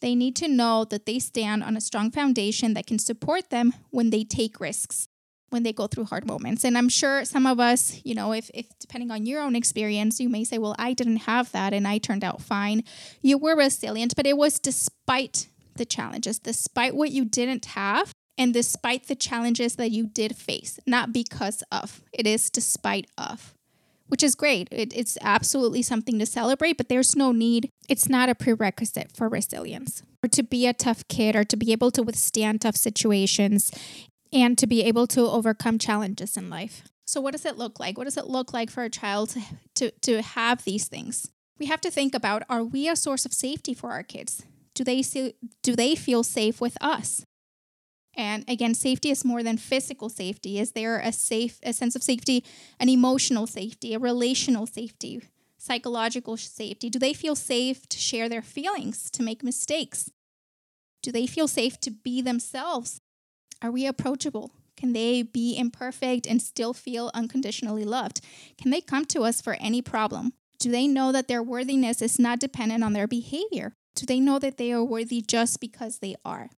They 0.00 0.14
need 0.14 0.36
to 0.36 0.48
know 0.48 0.84
that 0.84 1.06
they 1.06 1.18
stand 1.18 1.64
on 1.64 1.76
a 1.76 1.80
strong 1.80 2.10
foundation 2.10 2.74
that 2.74 2.86
can 2.86 2.98
support 2.98 3.50
them 3.50 3.74
when 3.90 4.10
they 4.10 4.24
take 4.24 4.60
risks 4.60 5.08
when 5.50 5.62
they 5.62 5.72
go 5.72 5.86
through 5.86 6.04
hard 6.04 6.26
moments. 6.26 6.64
And 6.64 6.76
I'm 6.76 6.88
sure 6.88 7.24
some 7.24 7.46
of 7.46 7.60
us, 7.60 8.00
you 8.04 8.14
know, 8.14 8.32
if, 8.32 8.50
if 8.54 8.66
depending 8.78 9.10
on 9.10 9.26
your 9.26 9.40
own 9.40 9.56
experience, 9.56 10.20
you 10.20 10.28
may 10.28 10.44
say, 10.44 10.58
well, 10.58 10.74
I 10.78 10.92
didn't 10.92 11.18
have 11.18 11.52
that 11.52 11.72
and 11.72 11.86
I 11.86 11.98
turned 11.98 12.24
out 12.24 12.42
fine. 12.42 12.84
You 13.22 13.38
were 13.38 13.56
resilient, 13.56 14.14
but 14.16 14.26
it 14.26 14.36
was 14.36 14.58
despite 14.58 15.48
the 15.76 15.86
challenges, 15.86 16.38
despite 16.38 16.94
what 16.94 17.10
you 17.10 17.24
didn't 17.24 17.66
have, 17.66 18.12
and 18.36 18.52
despite 18.52 19.08
the 19.08 19.14
challenges 19.14 19.76
that 19.76 19.90
you 19.90 20.06
did 20.06 20.36
face, 20.36 20.78
not 20.86 21.12
because 21.12 21.62
of. 21.72 22.02
It 22.12 22.26
is 22.26 22.50
despite 22.50 23.06
of. 23.16 23.54
Which 24.08 24.22
is 24.22 24.34
great. 24.34 24.68
It, 24.70 24.92
it's 24.96 25.18
absolutely 25.20 25.82
something 25.82 26.18
to 26.18 26.26
celebrate, 26.26 26.76
but 26.76 26.88
there's 26.88 27.14
no 27.14 27.30
need. 27.30 27.70
It's 27.88 28.08
not 28.08 28.28
a 28.28 28.34
prerequisite 28.34 29.12
for 29.14 29.28
resilience 29.28 30.02
or 30.22 30.28
to 30.30 30.42
be 30.42 30.66
a 30.66 30.72
tough 30.72 31.06
kid 31.08 31.36
or 31.36 31.44
to 31.44 31.56
be 31.56 31.72
able 31.72 31.90
to 31.92 32.02
withstand 32.02 32.60
tough 32.60 32.76
situations 32.76 33.70
and 34.32 34.58
to 34.58 34.66
be 34.66 34.82
able 34.82 35.06
to 35.08 35.20
overcome 35.20 35.78
challenges 35.78 36.36
in 36.36 36.50
life. 36.50 36.82
So, 37.06 37.20
what 37.20 37.32
does 37.32 37.46
it 37.46 37.56
look 37.56 37.80
like? 37.80 37.96
What 37.96 38.04
does 38.04 38.18
it 38.18 38.26
look 38.26 38.52
like 38.52 38.70
for 38.70 38.82
a 38.82 38.90
child 38.90 39.30
to, 39.30 39.40
to, 39.76 39.90
to 40.02 40.22
have 40.22 40.64
these 40.64 40.86
things? 40.88 41.30
We 41.58 41.66
have 41.66 41.80
to 41.82 41.90
think 41.90 42.14
about 42.14 42.42
are 42.48 42.62
we 42.62 42.88
a 42.88 42.96
source 42.96 43.24
of 43.24 43.32
safety 43.32 43.74
for 43.74 43.90
our 43.90 44.02
kids? 44.02 44.42
Do 44.74 44.84
they, 44.84 45.02
see, 45.02 45.34
do 45.62 45.74
they 45.74 45.94
feel 45.94 46.22
safe 46.22 46.60
with 46.60 46.76
us? 46.80 47.24
And 48.18 48.44
again, 48.48 48.74
safety 48.74 49.10
is 49.10 49.24
more 49.24 49.44
than 49.44 49.56
physical 49.56 50.08
safety. 50.08 50.58
Is 50.58 50.72
there 50.72 50.98
a 50.98 51.12
safe, 51.12 51.60
a 51.62 51.72
sense 51.72 51.94
of 51.94 52.02
safety, 52.02 52.44
an 52.80 52.88
emotional 52.88 53.46
safety, 53.46 53.94
a 53.94 53.98
relational 53.98 54.66
safety, 54.66 55.22
psychological 55.56 56.36
safety? 56.36 56.90
Do 56.90 56.98
they 56.98 57.14
feel 57.14 57.36
safe 57.36 57.88
to 57.88 57.96
share 57.96 58.28
their 58.28 58.42
feelings, 58.42 59.08
to 59.12 59.22
make 59.22 59.44
mistakes? 59.44 60.10
Do 61.00 61.12
they 61.12 61.28
feel 61.28 61.46
safe 61.46 61.78
to 61.80 61.92
be 61.92 62.20
themselves 62.20 63.00
are 63.60 63.70
we 63.72 63.86
approachable? 63.86 64.52
Can 64.76 64.92
they 64.92 65.22
be 65.22 65.56
imperfect 65.58 66.26
and 66.26 66.40
still 66.40 66.72
feel 66.72 67.10
unconditionally 67.12 67.84
loved? 67.84 68.20
Can 68.56 68.70
they 68.70 68.80
come 68.80 69.04
to 69.06 69.22
us 69.22 69.40
for 69.40 69.54
any 69.54 69.82
problem? 69.82 70.32
Do 70.60 70.70
they 70.70 70.86
know 70.86 71.10
that 71.10 71.26
their 71.26 71.42
worthiness 71.42 72.00
is 72.00 72.18
not 72.18 72.38
dependent 72.38 72.84
on 72.84 72.92
their 72.92 73.08
behavior? 73.08 73.72
Do 73.96 74.06
they 74.06 74.20
know 74.20 74.38
that 74.38 74.58
they 74.58 74.72
are 74.72 74.84
worthy 74.84 75.20
just 75.20 75.60
because 75.60 75.98
they 75.98 76.14
are? 76.24 76.50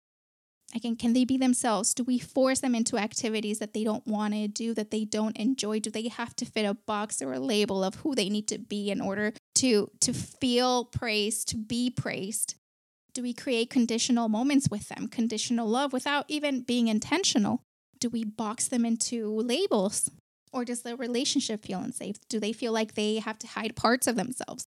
Again, 0.76 0.96
can 0.96 1.14
they 1.14 1.26
be 1.26 1.38
themselves? 1.38 1.94
Do 1.96 2.04
we 2.04 2.20
force 2.20 2.60
them 2.60 2.76
into 2.76 2.98
activities 2.98 3.58
that 3.58 3.74
they 3.74 3.84
don't 3.84 4.06
want 4.06 4.36
to 4.36 4.48
do, 4.48 4.74
that 4.76 4.92
they 4.92 5.04
don't 5.04 5.36
enjoy? 5.36 5.80
Do 5.80 5.90
they 5.90 6.08
have 6.10 6.36
to 6.36 6.46
fit 6.46 6.66
a 6.66 6.76
box 6.76 7.22
or 7.22 7.34
a 7.34 7.40
label 7.40 7.84
of 7.84 7.96
who 7.96 8.14
they 8.14 8.30
need 8.30 8.48
to 8.50 8.60
be 8.60 8.92
in 8.92 9.02
order 9.02 9.34
to, 9.56 9.90
to 10.02 10.14
feel 10.14 10.86
praised, 10.86 11.48
to 11.50 11.58
be 11.58 11.90
praised? 11.90 12.56
Do 13.14 13.24
we 13.24 13.34
create 13.34 13.72
conditional 13.72 14.30
moments 14.30 14.70
with 14.70 14.90
them, 14.90 15.08
conditional 15.08 15.68
love 15.68 15.92
without 15.92 16.26
even 16.28 16.62
being 16.62 16.88
intentional? 16.88 17.64
Do 18.00 18.10
we 18.10 18.24
box 18.24 18.68
them 18.68 18.86
into 18.86 19.42
labels? 19.42 20.12
Or 20.54 20.66
does 20.66 20.84
the 20.84 20.96
relationship 20.96 21.66
feel 21.66 21.80
unsafe? 21.80 22.18
Do 22.30 22.40
they 22.40 22.54
feel 22.54 22.72
like 22.72 22.94
they 22.94 23.16
have 23.16 23.40
to 23.40 23.48
hide 23.48 23.76
parts 23.76 24.08
of 24.08 24.16
themselves? 24.16 24.66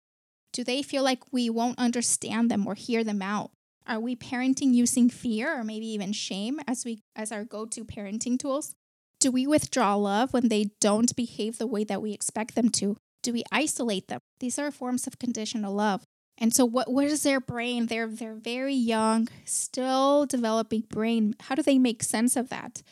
Do 0.52 0.64
they 0.64 0.82
feel 0.82 1.02
like 1.02 1.32
we 1.32 1.50
won't 1.50 1.78
understand 1.78 2.50
them 2.50 2.66
or 2.66 2.74
hear 2.74 3.02
them 3.02 3.22
out? 3.22 3.50
Are 3.86 4.00
we 4.00 4.16
parenting 4.16 4.74
using 4.74 5.10
fear 5.10 5.58
or 5.58 5.62
maybe 5.62 5.86
even 5.86 6.12
shame 6.12 6.60
as 6.66 6.84
we 6.84 7.02
as 7.14 7.30
our 7.30 7.44
go-to 7.44 7.84
parenting 7.84 8.38
tools? 8.38 8.74
Do 9.20 9.30
we 9.30 9.46
withdraw 9.46 9.94
love 9.94 10.32
when 10.32 10.48
they 10.48 10.70
don't 10.80 11.14
behave 11.14 11.58
the 11.58 11.66
way 11.66 11.84
that 11.84 12.02
we 12.02 12.12
expect 12.12 12.54
them 12.54 12.70
to? 12.70 12.96
Do 13.22 13.32
we 13.32 13.44
isolate 13.52 14.08
them? 14.08 14.20
These 14.40 14.58
are 14.58 14.70
forms 14.70 15.06
of 15.06 15.18
conditional 15.18 15.74
love. 15.74 16.04
And 16.38 16.54
so 16.54 16.64
what 16.64 16.90
what 16.90 17.04
is 17.06 17.22
their 17.22 17.40
brain? 17.40 17.86
They're 17.86 18.08
they're 18.08 18.34
very 18.34 18.74
young, 18.74 19.28
still 19.44 20.26
developing 20.26 20.84
brain. 20.88 21.34
How 21.40 21.54
do 21.54 21.62
they 21.62 21.78
make 21.78 22.02
sense 22.02 22.36
of 22.36 22.48
that? 22.48 22.82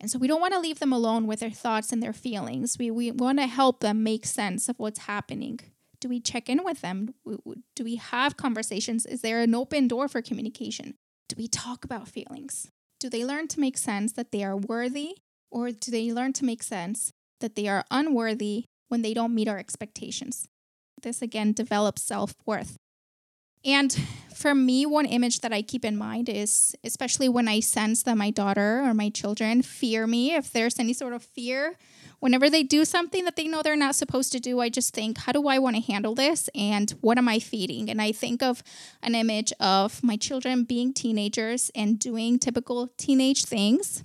And 0.00 0.10
so 0.10 0.18
we 0.18 0.26
don't 0.26 0.40
want 0.40 0.52
to 0.54 0.60
leave 0.60 0.80
them 0.80 0.92
alone 0.92 1.28
with 1.28 1.40
their 1.40 1.50
thoughts 1.50 1.92
and 1.92 2.02
their 2.02 2.12
feelings. 2.12 2.76
We 2.78 2.90
we 2.90 3.12
want 3.12 3.38
to 3.38 3.46
help 3.46 3.80
them 3.80 4.02
make 4.02 4.26
sense 4.26 4.68
of 4.68 4.78
what's 4.78 5.00
happening 5.00 5.60
Do 6.02 6.08
we 6.08 6.18
check 6.18 6.48
in 6.48 6.64
with 6.64 6.80
them? 6.80 7.14
Do 7.76 7.84
we 7.84 7.94
have 7.94 8.36
conversations? 8.36 9.06
Is 9.06 9.20
there 9.20 9.40
an 9.40 9.54
open 9.54 9.86
door 9.86 10.08
for 10.08 10.20
communication? 10.20 10.94
Do 11.28 11.36
we 11.38 11.46
talk 11.46 11.84
about 11.84 12.08
feelings? 12.08 12.68
Do 12.98 13.08
they 13.08 13.24
learn 13.24 13.46
to 13.46 13.60
make 13.60 13.78
sense 13.78 14.12
that 14.14 14.32
they 14.32 14.42
are 14.42 14.56
worthy, 14.56 15.18
or 15.48 15.70
do 15.70 15.92
they 15.92 16.12
learn 16.12 16.32
to 16.32 16.44
make 16.44 16.64
sense 16.64 17.12
that 17.38 17.54
they 17.54 17.68
are 17.68 17.84
unworthy 17.92 18.64
when 18.88 19.02
they 19.02 19.14
don't 19.14 19.32
meet 19.32 19.46
our 19.46 19.58
expectations? 19.58 20.48
This 21.00 21.22
again 21.22 21.52
develops 21.52 22.02
self 22.02 22.34
worth. 22.44 22.78
And 23.64 23.96
for 24.34 24.54
me, 24.54 24.86
one 24.86 25.06
image 25.06 25.40
that 25.40 25.52
I 25.52 25.62
keep 25.62 25.84
in 25.84 25.96
mind 25.96 26.28
is 26.28 26.74
especially 26.82 27.28
when 27.28 27.46
I 27.46 27.60
sense 27.60 28.02
that 28.02 28.16
my 28.16 28.30
daughter 28.30 28.80
or 28.80 28.92
my 28.92 29.08
children 29.08 29.62
fear 29.62 30.06
me, 30.06 30.34
if 30.34 30.52
there's 30.52 30.78
any 30.78 30.92
sort 30.92 31.12
of 31.12 31.22
fear, 31.22 31.76
whenever 32.18 32.50
they 32.50 32.62
do 32.62 32.84
something 32.84 33.24
that 33.24 33.36
they 33.36 33.46
know 33.46 33.62
they're 33.62 33.76
not 33.76 33.94
supposed 33.94 34.32
to 34.32 34.40
do, 34.40 34.60
I 34.60 34.68
just 34.68 34.94
think, 34.94 35.18
how 35.18 35.32
do 35.32 35.46
I 35.48 35.58
want 35.58 35.76
to 35.76 35.82
handle 35.82 36.14
this? 36.14 36.48
And 36.54 36.90
what 37.00 37.18
am 37.18 37.28
I 37.28 37.38
feeding? 37.38 37.88
And 37.88 38.02
I 38.02 38.12
think 38.12 38.42
of 38.42 38.62
an 39.02 39.14
image 39.14 39.52
of 39.60 40.02
my 40.02 40.16
children 40.16 40.64
being 40.64 40.92
teenagers 40.92 41.70
and 41.74 41.98
doing 41.98 42.38
typical 42.38 42.88
teenage 42.96 43.44
things, 43.44 44.02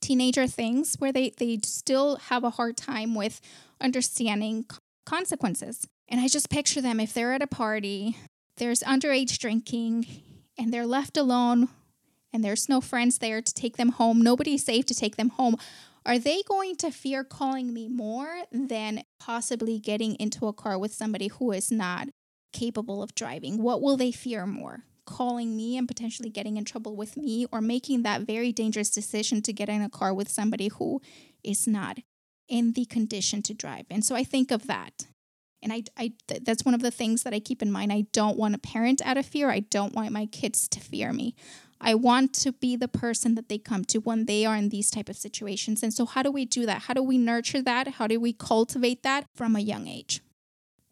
teenager 0.00 0.46
things, 0.46 0.96
where 0.98 1.12
they, 1.12 1.30
they 1.30 1.60
still 1.62 2.16
have 2.16 2.44
a 2.44 2.50
hard 2.50 2.76
time 2.76 3.14
with 3.14 3.40
understanding 3.80 4.66
consequences. 5.06 5.86
And 6.08 6.20
I 6.20 6.28
just 6.28 6.50
picture 6.50 6.80
them 6.80 7.00
if 7.00 7.14
they're 7.14 7.32
at 7.32 7.42
a 7.42 7.46
party 7.46 8.16
there's 8.58 8.80
underage 8.80 9.38
drinking 9.38 10.06
and 10.58 10.72
they're 10.72 10.86
left 10.86 11.16
alone 11.16 11.68
and 12.32 12.44
there's 12.44 12.68
no 12.68 12.80
friends 12.80 13.18
there 13.18 13.40
to 13.40 13.54
take 13.54 13.76
them 13.76 13.90
home, 13.90 14.20
nobody's 14.20 14.64
safe 14.64 14.84
to 14.86 14.94
take 14.94 15.16
them 15.16 15.30
home, 15.30 15.56
are 16.04 16.18
they 16.18 16.42
going 16.42 16.76
to 16.76 16.90
fear 16.90 17.24
calling 17.24 17.72
me 17.72 17.88
more 17.88 18.44
than 18.52 19.02
possibly 19.18 19.78
getting 19.78 20.14
into 20.16 20.46
a 20.46 20.52
car 20.52 20.78
with 20.78 20.92
somebody 20.92 21.28
who 21.28 21.52
is 21.52 21.70
not 21.70 22.08
capable 22.52 23.02
of 23.02 23.14
driving? 23.14 23.62
What 23.62 23.82
will 23.82 23.96
they 23.96 24.12
fear 24.12 24.46
more? 24.46 24.84
Calling 25.06 25.56
me 25.56 25.76
and 25.76 25.88
potentially 25.88 26.30
getting 26.30 26.56
in 26.56 26.64
trouble 26.64 26.96
with 26.96 27.16
me, 27.16 27.46
or 27.52 27.60
making 27.60 28.02
that 28.02 28.22
very 28.22 28.52
dangerous 28.52 28.90
decision 28.90 29.42
to 29.42 29.52
get 29.52 29.68
in 29.68 29.82
a 29.82 29.90
car 29.90 30.14
with 30.14 30.28
somebody 30.28 30.68
who 30.68 31.00
is 31.42 31.66
not 31.66 31.98
in 32.48 32.72
the 32.72 32.84
condition 32.86 33.42
to 33.42 33.54
drive. 33.54 33.86
And 33.90 34.04
so 34.04 34.14
I 34.14 34.24
think 34.24 34.50
of 34.50 34.66
that. 34.66 35.06
And 35.62 35.72
I, 35.72 35.82
I 35.96 36.12
th- 36.28 36.44
that's 36.44 36.64
one 36.64 36.74
of 36.74 36.82
the 36.82 36.90
things 36.90 37.22
that 37.22 37.34
I 37.34 37.40
keep 37.40 37.62
in 37.62 37.72
mind. 37.72 37.92
I 37.92 38.06
don't 38.12 38.38
want 38.38 38.54
a 38.54 38.58
parent 38.58 39.02
out 39.04 39.16
of 39.16 39.26
fear. 39.26 39.50
I 39.50 39.60
don't 39.60 39.94
want 39.94 40.12
my 40.12 40.26
kids 40.26 40.68
to 40.68 40.80
fear 40.80 41.12
me. 41.12 41.34
I 41.80 41.94
want 41.94 42.32
to 42.34 42.52
be 42.52 42.76
the 42.76 42.88
person 42.88 43.34
that 43.36 43.48
they 43.48 43.58
come 43.58 43.84
to 43.86 43.98
when 43.98 44.26
they 44.26 44.44
are 44.44 44.56
in 44.56 44.68
these 44.68 44.90
type 44.90 45.08
of 45.08 45.16
situations. 45.16 45.82
And 45.82 45.94
so 45.94 46.06
how 46.06 46.22
do 46.22 46.30
we 46.30 46.44
do 46.44 46.66
that? 46.66 46.82
How 46.82 46.94
do 46.94 47.02
we 47.02 47.18
nurture 47.18 47.62
that? 47.62 47.88
How 47.88 48.06
do 48.06 48.18
we 48.18 48.32
cultivate 48.32 49.02
that 49.04 49.26
from 49.34 49.54
a 49.54 49.60
young 49.60 49.86
age? 49.86 50.20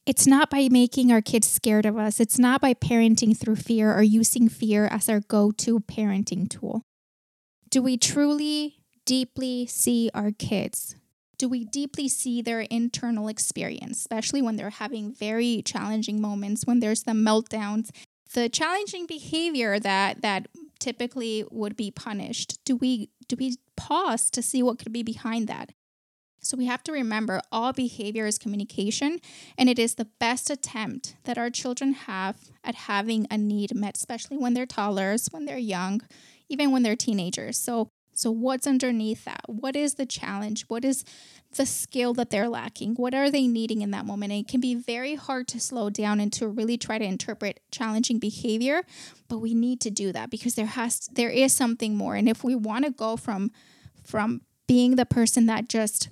It's 0.04 0.26
not 0.26 0.50
by 0.50 0.68
making 0.70 1.11
our 1.11 1.20
kids 1.20 1.49
scared 1.49 1.85
of 1.85 1.99
us. 1.99 2.20
It's 2.20 2.38
not 2.38 2.61
by 2.61 2.75
parenting 2.75 3.37
through 3.37 3.56
fear 3.56 3.92
or 3.92 4.02
using 4.02 4.49
fear 4.49 4.87
as 4.87 5.08
our 5.08 5.20
go-to 5.20 5.80
parenting 5.80 6.49
tool. 6.49 6.82
Do 7.68 7.82
we 7.82 7.96
truly 7.96 8.78
deeply 9.04 9.66
see 9.66 10.11
our 10.14 10.30
kids 10.30 10.94
do 11.38 11.49
we 11.49 11.64
deeply 11.64 12.09
see 12.09 12.40
their 12.43 12.61
internal 12.61 13.28
experience, 13.28 13.99
especially 13.99 14.43
when 14.43 14.57
they're 14.57 14.71
having 14.71 15.12
very 15.12 15.62
challenging 15.62 16.21
moments, 16.21 16.64
when 16.64 16.81
there's 16.81 17.02
the 17.02 17.12
meltdowns, 17.12 17.90
the 18.33 18.49
challenging 18.49 19.07
behavior 19.07 19.78
that 19.78 20.23
that 20.23 20.49
typically 20.78 21.45
would 21.50 21.76
be 21.76 21.90
punished? 21.90 22.59
Do 22.64 22.76
we 22.76 23.11
do 23.28 23.37
we 23.38 23.57
pause 23.76 24.31
to 24.31 24.43
see 24.43 24.62
what 24.62 24.78
could 24.78 24.93
be 24.93 25.02
behind 25.02 25.49
that? 25.49 25.73
So 26.40 26.57
we 26.57 26.66
have 26.66 26.85
to 26.85 26.93
remember 26.93 27.40
all 27.50 27.73
behavior 27.73 28.26
is 28.26 28.38
communication, 28.38 29.19
and 29.59 29.69
it 29.69 29.78
is 29.78 29.97
the 29.97 30.09
best 30.21 30.49
attempt 30.49 31.16
that 31.25 31.38
our 31.38 31.50
children 31.50 31.93
have 31.93 32.37
at 32.62 32.75
having 32.75 33.26
a 33.31 33.37
need 33.37 33.75
met, 33.75 33.97
especially 33.97 34.37
when 34.37 34.55
they're 34.55 34.66
toddlers, 34.66 35.26
when 35.33 35.45
they're 35.45 35.59
young, 35.59 36.02
even 36.49 36.71
when 36.71 36.85
they're 36.85 36.97
teenagers. 36.97 37.59
So 37.59 37.88
so, 38.18 38.30
what's 38.30 38.66
underneath 38.66 39.25
that? 39.25 39.42
What 39.46 39.76
is 39.76 39.94
the 39.94 40.06
challenge? 40.06 40.64
What 40.68 40.85
is 40.85 41.04
the 41.56 41.66
skill 41.66 42.14
that 42.14 42.30
they're 42.30 42.49
lacking? 42.49 42.94
What 42.94 43.14
are 43.14 43.30
they 43.30 43.46
needing 43.46 43.82
in 43.82 43.90
that 43.90 44.06
moment? 44.06 44.32
And 44.32 44.40
it 44.40 44.49
can 44.49 44.61
be 44.61 44.75
very 44.75 45.14
hard 45.14 45.49
to 45.49 45.61
slow 45.61 45.90
down 45.90 46.18
and 46.18 46.32
to 46.35 46.49
really 46.49 46.78
try 46.78 46.99
to 46.99 47.04
interpret 47.04 47.61
challenging 47.70 48.18
behavior, 48.18 48.82
but 49.28 49.38
we 49.38 49.54
need 49.54 49.80
to 49.82 49.90
do 49.90 50.12
that 50.12 50.30
because 50.30 50.54
there 50.54 50.66
has 50.66 51.08
there 51.12 51.30
is 51.30 51.52
something 51.52 51.94
more. 51.94 52.14
And 52.14 52.28
if 52.28 52.42
we 52.42 52.54
want 52.54 52.85
to 52.87 52.90
go 52.90 53.16
from 53.16 53.50
from 54.04 54.42
being 54.66 54.96
the 54.96 55.06
person 55.06 55.46
that 55.46 55.68
just 55.68 56.08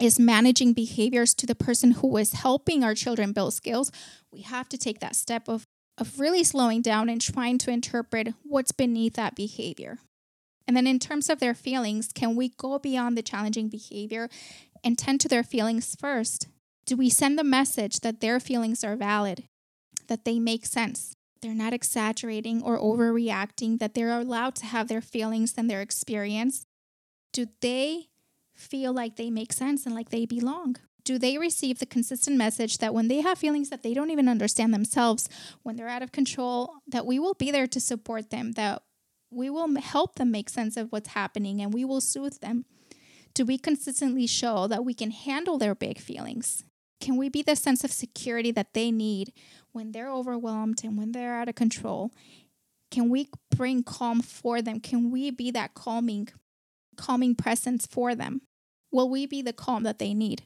is 0.00 0.18
managing 0.18 0.72
behaviors 0.72 1.34
to 1.34 1.46
the 1.46 1.54
person 1.54 1.92
who 1.92 2.16
is 2.16 2.32
helping 2.32 2.82
our 2.82 2.94
children 2.94 3.32
build 3.32 3.54
skills, 3.54 3.92
we 4.32 4.40
have 4.40 4.68
to 4.68 4.78
take 4.78 4.98
that 5.00 5.14
step 5.14 5.48
of 5.48 5.66
of 5.96 6.18
really 6.18 6.42
slowing 6.42 6.82
down 6.82 7.08
and 7.08 7.20
trying 7.20 7.58
to 7.58 7.70
interpret 7.70 8.34
what's 8.42 8.72
beneath 8.72 9.14
that 9.14 9.36
behavior. 9.36 9.98
And 10.66 10.76
then, 10.76 10.86
in 10.86 10.98
terms 10.98 11.28
of 11.28 11.40
their 11.40 11.54
feelings, 11.54 12.10
can 12.14 12.36
we 12.36 12.48
go 12.48 12.78
beyond 12.78 13.16
the 13.16 13.22
challenging 13.22 13.68
behavior 13.68 14.28
and 14.82 14.98
tend 14.98 15.20
to 15.20 15.28
their 15.28 15.42
feelings 15.42 15.96
first? 15.98 16.48
Do 16.86 16.96
we 16.96 17.10
send 17.10 17.38
the 17.38 17.44
message 17.44 18.00
that 18.00 18.20
their 18.20 18.40
feelings 18.40 18.84
are 18.84 18.96
valid, 18.96 19.44
that 20.08 20.24
they 20.24 20.38
make 20.38 20.66
sense, 20.66 21.16
they're 21.40 21.54
not 21.54 21.74
exaggerating 21.74 22.62
or 22.62 22.78
overreacting, 22.78 23.78
that 23.78 23.94
they're 23.94 24.18
allowed 24.18 24.54
to 24.56 24.66
have 24.66 24.88
their 24.88 25.00
feelings 25.00 25.54
and 25.56 25.68
their 25.68 25.82
experience? 25.82 26.64
Do 27.32 27.46
they 27.60 28.06
feel 28.54 28.92
like 28.92 29.16
they 29.16 29.30
make 29.30 29.52
sense 29.52 29.84
and 29.84 29.94
like 29.94 30.10
they 30.10 30.24
belong? 30.24 30.76
Do 31.04 31.18
they 31.18 31.36
receive 31.36 31.80
the 31.80 31.86
consistent 31.86 32.38
message 32.38 32.78
that 32.78 32.94
when 32.94 33.08
they 33.08 33.20
have 33.20 33.36
feelings 33.36 33.68
that 33.68 33.82
they 33.82 33.92
don't 33.92 34.10
even 34.10 34.28
understand 34.28 34.72
themselves, 34.72 35.28
when 35.62 35.76
they're 35.76 35.88
out 35.88 36.02
of 36.02 36.12
control, 36.12 36.76
that 36.86 37.04
we 37.04 37.18
will 37.18 37.34
be 37.34 37.50
there 37.50 37.66
to 37.66 37.80
support 37.80 38.30
them, 38.30 38.52
that 38.52 38.82
we 39.34 39.50
will 39.50 39.74
help 39.80 40.16
them 40.16 40.30
make 40.30 40.48
sense 40.48 40.76
of 40.76 40.90
what's 40.90 41.10
happening 41.10 41.60
and 41.60 41.74
we 41.74 41.84
will 41.84 42.00
soothe 42.00 42.40
them. 42.40 42.64
Do 43.34 43.44
we 43.44 43.58
consistently 43.58 44.26
show 44.26 44.66
that 44.68 44.84
we 44.84 44.94
can 44.94 45.10
handle 45.10 45.58
their 45.58 45.74
big 45.74 45.98
feelings? 45.98 46.64
Can 47.00 47.16
we 47.16 47.28
be 47.28 47.42
the 47.42 47.56
sense 47.56 47.84
of 47.84 47.92
security 47.92 48.50
that 48.52 48.72
they 48.74 48.90
need 48.90 49.32
when 49.72 49.92
they're 49.92 50.10
overwhelmed 50.10 50.82
and 50.84 50.96
when 50.96 51.12
they're 51.12 51.34
out 51.34 51.48
of 51.48 51.54
control? 51.54 52.12
Can 52.90 53.10
we 53.10 53.28
bring 53.50 53.82
calm 53.82 54.22
for 54.22 54.62
them? 54.62 54.78
Can 54.78 55.10
we 55.10 55.30
be 55.30 55.50
that 55.50 55.74
calming 55.74 56.28
calming 56.96 57.34
presence 57.34 57.86
for 57.86 58.14
them? 58.14 58.42
Will 58.92 59.10
we 59.10 59.26
be 59.26 59.42
the 59.42 59.52
calm 59.52 59.82
that 59.82 59.98
they 59.98 60.14
need? 60.14 60.44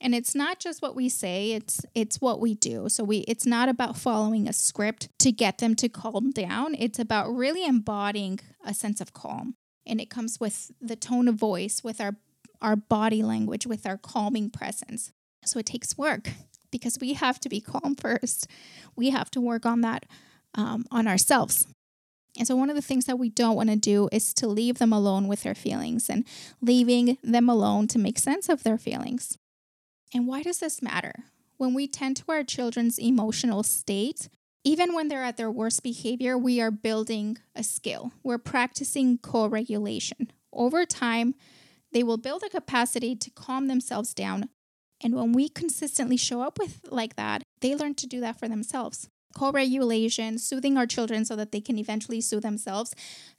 And 0.00 0.14
it's 0.14 0.34
not 0.34 0.60
just 0.60 0.80
what 0.80 0.94
we 0.94 1.08
say 1.08 1.52
it's 1.52 1.84
it's 1.94 2.20
what 2.20 2.40
we 2.40 2.54
do. 2.54 2.88
So 2.88 3.04
we 3.04 3.18
it's 3.18 3.46
not 3.46 3.68
about 3.68 3.96
following 3.96 4.48
a 4.48 4.52
script 4.52 5.08
to 5.20 5.32
get 5.32 5.58
them 5.58 5.74
to 5.76 5.88
calm 5.88 6.30
down. 6.30 6.74
It's 6.78 6.98
about 6.98 7.34
really 7.34 7.64
embodying 7.64 8.40
a 8.64 8.74
sense 8.74 9.00
of 9.00 9.12
calm. 9.12 9.54
And 9.86 10.00
it 10.00 10.10
comes 10.10 10.38
with 10.38 10.70
the 10.80 10.96
tone 10.96 11.28
of 11.28 11.34
voice 11.36 11.82
with 11.82 12.00
our 12.00 12.16
our 12.60 12.76
body 12.76 13.22
language 13.22 13.66
with 13.66 13.86
our 13.86 13.96
calming 13.96 14.50
presence. 14.50 15.12
So 15.44 15.58
it 15.58 15.66
takes 15.66 15.96
work 15.96 16.30
because 16.70 16.98
we 17.00 17.14
have 17.14 17.40
to 17.40 17.48
be 17.48 17.60
calm 17.60 17.94
first. 17.94 18.46
We 18.96 19.10
have 19.10 19.30
to 19.32 19.40
work 19.40 19.64
on 19.64 19.80
that 19.82 20.06
um, 20.54 20.84
on 20.90 21.06
ourselves. 21.06 21.66
And 22.36 22.46
so, 22.46 22.54
one 22.54 22.70
of 22.70 22.76
the 22.76 22.82
things 22.82 23.06
that 23.06 23.18
we 23.18 23.30
don't 23.30 23.56
want 23.56 23.70
to 23.70 23.76
do 23.76 24.08
is 24.12 24.32
to 24.34 24.46
leave 24.46 24.78
them 24.78 24.92
alone 24.92 25.26
with 25.26 25.42
their 25.42 25.54
feelings 25.54 26.08
and 26.08 26.24
leaving 26.60 27.18
them 27.22 27.48
alone 27.48 27.88
to 27.88 27.98
make 27.98 28.18
sense 28.18 28.48
of 28.48 28.62
their 28.62 28.78
feelings. 28.78 29.36
And 30.14 30.26
why 30.26 30.42
does 30.42 30.58
this 30.58 30.82
matter? 30.82 31.24
When 31.56 31.74
we 31.74 31.86
tend 31.86 32.16
to 32.18 32.24
our 32.28 32.44
children's 32.44 32.98
emotional 32.98 33.62
state, 33.62 34.28
even 34.64 34.94
when 34.94 35.08
they're 35.08 35.24
at 35.24 35.36
their 35.36 35.50
worst 35.50 35.82
behavior, 35.82 36.36
we 36.36 36.60
are 36.60 36.70
building 36.70 37.38
a 37.54 37.62
skill. 37.62 38.12
We're 38.22 38.38
practicing 38.38 39.18
co 39.18 39.46
regulation. 39.46 40.30
Over 40.52 40.84
time, 40.84 41.34
they 41.92 42.02
will 42.02 42.16
build 42.16 42.42
a 42.42 42.48
capacity 42.48 43.16
to 43.16 43.30
calm 43.30 43.66
themselves 43.68 44.14
down. 44.14 44.48
And 45.00 45.14
when 45.14 45.32
we 45.32 45.48
consistently 45.48 46.16
show 46.16 46.42
up 46.42 46.58
with 46.58 46.80
like 46.90 47.16
that, 47.16 47.42
they 47.60 47.74
learn 47.74 47.94
to 47.96 48.06
do 48.06 48.20
that 48.20 48.38
for 48.38 48.48
themselves. 48.48 49.08
Co 49.38 49.52
regulation, 49.52 50.36
soothing 50.38 50.76
our 50.76 50.86
children 50.86 51.24
so 51.24 51.36
that 51.36 51.52
they 51.52 51.60
can 51.60 51.78
eventually 51.78 52.20
soothe 52.20 52.42
themselves, 52.42 52.92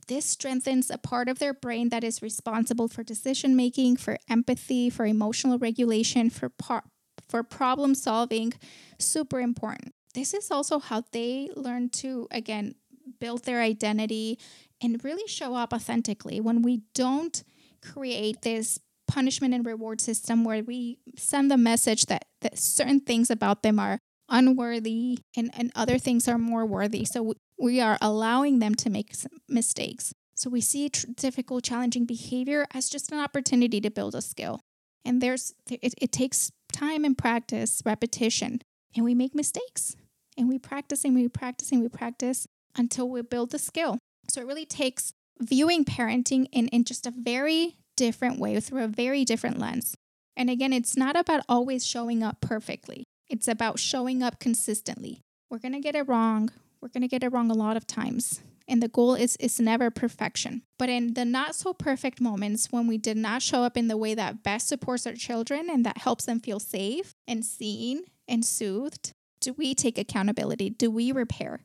this 0.07 0.25
strengthens 0.25 0.89
a 0.89 0.97
part 0.97 1.27
of 1.27 1.39
their 1.39 1.53
brain 1.53 1.89
that 1.89 2.05
is 2.05 2.21
responsible 2.21 2.87
for 2.87 3.03
decision 3.03 3.53
making, 3.53 3.97
for 3.97 4.17
empathy, 4.29 4.89
for 4.89 5.05
emotional 5.05 5.57
regulation, 5.57 6.29
for 6.29 6.47
par- 6.47 6.85
for 7.27 7.43
problem 7.43 7.95
solving. 7.95 8.53
Super 8.97 9.41
important. 9.41 9.93
This 10.13 10.33
is 10.33 10.49
also 10.49 10.79
how 10.79 11.03
they 11.11 11.49
learn 11.55 11.89
to 12.01 12.27
again 12.31 12.75
build 13.19 13.43
their 13.43 13.59
identity 13.59 14.39
and 14.81 15.03
really 15.03 15.27
show 15.27 15.53
up 15.53 15.73
authentically. 15.73 16.39
When 16.39 16.61
we 16.61 16.83
don't 16.93 17.43
create 17.81 18.41
this 18.41 18.79
punishment 19.07 19.53
and 19.53 19.65
reward 19.65 19.99
system 19.99 20.45
where 20.45 20.63
we 20.63 20.99
send 21.17 21.51
the 21.51 21.57
message 21.57 22.05
that, 22.05 22.25
that 22.41 22.57
certain 22.57 23.01
things 23.01 23.29
about 23.29 23.63
them 23.63 23.79
are 23.79 23.99
unworthy 24.29 25.19
and, 25.35 25.51
and 25.55 25.71
other 25.75 25.97
things 25.97 26.27
are 26.27 26.37
more 26.37 26.65
worthy. 26.65 27.05
So 27.05 27.33
we 27.57 27.81
are 27.81 27.97
allowing 28.01 28.59
them 28.59 28.75
to 28.75 28.89
make 28.89 29.13
mistakes. 29.47 30.13
So 30.35 30.49
we 30.49 30.61
see 30.61 30.89
tr- 30.89 31.07
difficult, 31.15 31.63
challenging 31.63 32.05
behavior 32.05 32.65
as 32.73 32.89
just 32.89 33.11
an 33.11 33.19
opportunity 33.19 33.81
to 33.81 33.91
build 33.91 34.15
a 34.15 34.21
skill. 34.21 34.61
And 35.03 35.21
there's 35.21 35.53
it, 35.69 35.93
it 35.97 36.11
takes 36.11 36.51
time 36.71 37.03
and 37.03 37.17
practice, 37.17 37.81
repetition 37.85 38.59
and 38.95 39.05
we 39.05 39.13
make 39.13 39.35
mistakes 39.35 39.95
and 40.37 40.47
we 40.49 40.57
practice 40.57 41.03
and 41.03 41.15
we 41.15 41.27
practice 41.27 41.71
and 41.71 41.81
we 41.81 41.89
practice 41.89 42.47
until 42.75 43.09
we 43.09 43.21
build 43.21 43.51
the 43.51 43.59
skill. 43.59 43.97
So 44.29 44.41
it 44.41 44.47
really 44.47 44.65
takes 44.65 45.11
viewing 45.39 45.85
parenting 45.85 46.47
in, 46.51 46.67
in 46.69 46.83
just 46.83 47.05
a 47.05 47.11
very 47.11 47.75
different 47.97 48.39
way 48.39 48.59
through 48.59 48.83
a 48.83 48.87
very 48.87 49.25
different 49.25 49.59
lens. 49.59 49.95
And 50.35 50.49
again, 50.49 50.71
it's 50.71 50.95
not 50.95 51.17
about 51.17 51.43
always 51.49 51.85
showing 51.85 52.23
up 52.23 52.39
perfectly, 52.41 53.03
it's 53.29 53.47
about 53.47 53.79
showing 53.79 54.23
up 54.23 54.39
consistently. 54.39 55.21
We're 55.49 55.59
going 55.59 55.73
to 55.73 55.79
get 55.79 55.95
it 55.95 56.07
wrong. 56.07 56.51
We're 56.81 56.89
going 56.89 57.01
to 57.01 57.07
get 57.07 57.23
it 57.23 57.31
wrong 57.31 57.51
a 57.51 57.55
lot 57.55 57.77
of 57.77 57.87
times. 57.87 58.41
And 58.67 58.83
the 58.83 58.87
goal 58.87 59.15
is, 59.15 59.35
is 59.37 59.59
never 59.59 59.89
perfection. 59.89 60.61
But 60.77 60.89
in 60.89 61.15
the 61.15 61.25
not 61.25 61.55
so 61.55 61.73
perfect 61.73 62.21
moments 62.21 62.67
when 62.71 62.85
we 62.85 62.97
did 62.97 63.17
not 63.17 63.41
show 63.41 63.63
up 63.63 63.75
in 63.75 63.87
the 63.87 63.97
way 63.97 64.13
that 64.13 64.43
best 64.43 64.67
supports 64.67 65.07
our 65.07 65.13
children 65.13 65.69
and 65.69 65.85
that 65.85 65.99
helps 65.99 66.25
them 66.25 66.39
feel 66.39 66.59
safe 66.59 67.13
and 67.27 67.43
seen 67.43 68.03
and 68.27 68.45
soothed, 68.45 69.13
do 69.41 69.53
we 69.53 69.73
take 69.73 69.97
accountability? 69.97 70.69
Do 70.69 70.91
we 70.91 71.11
repair? 71.11 71.61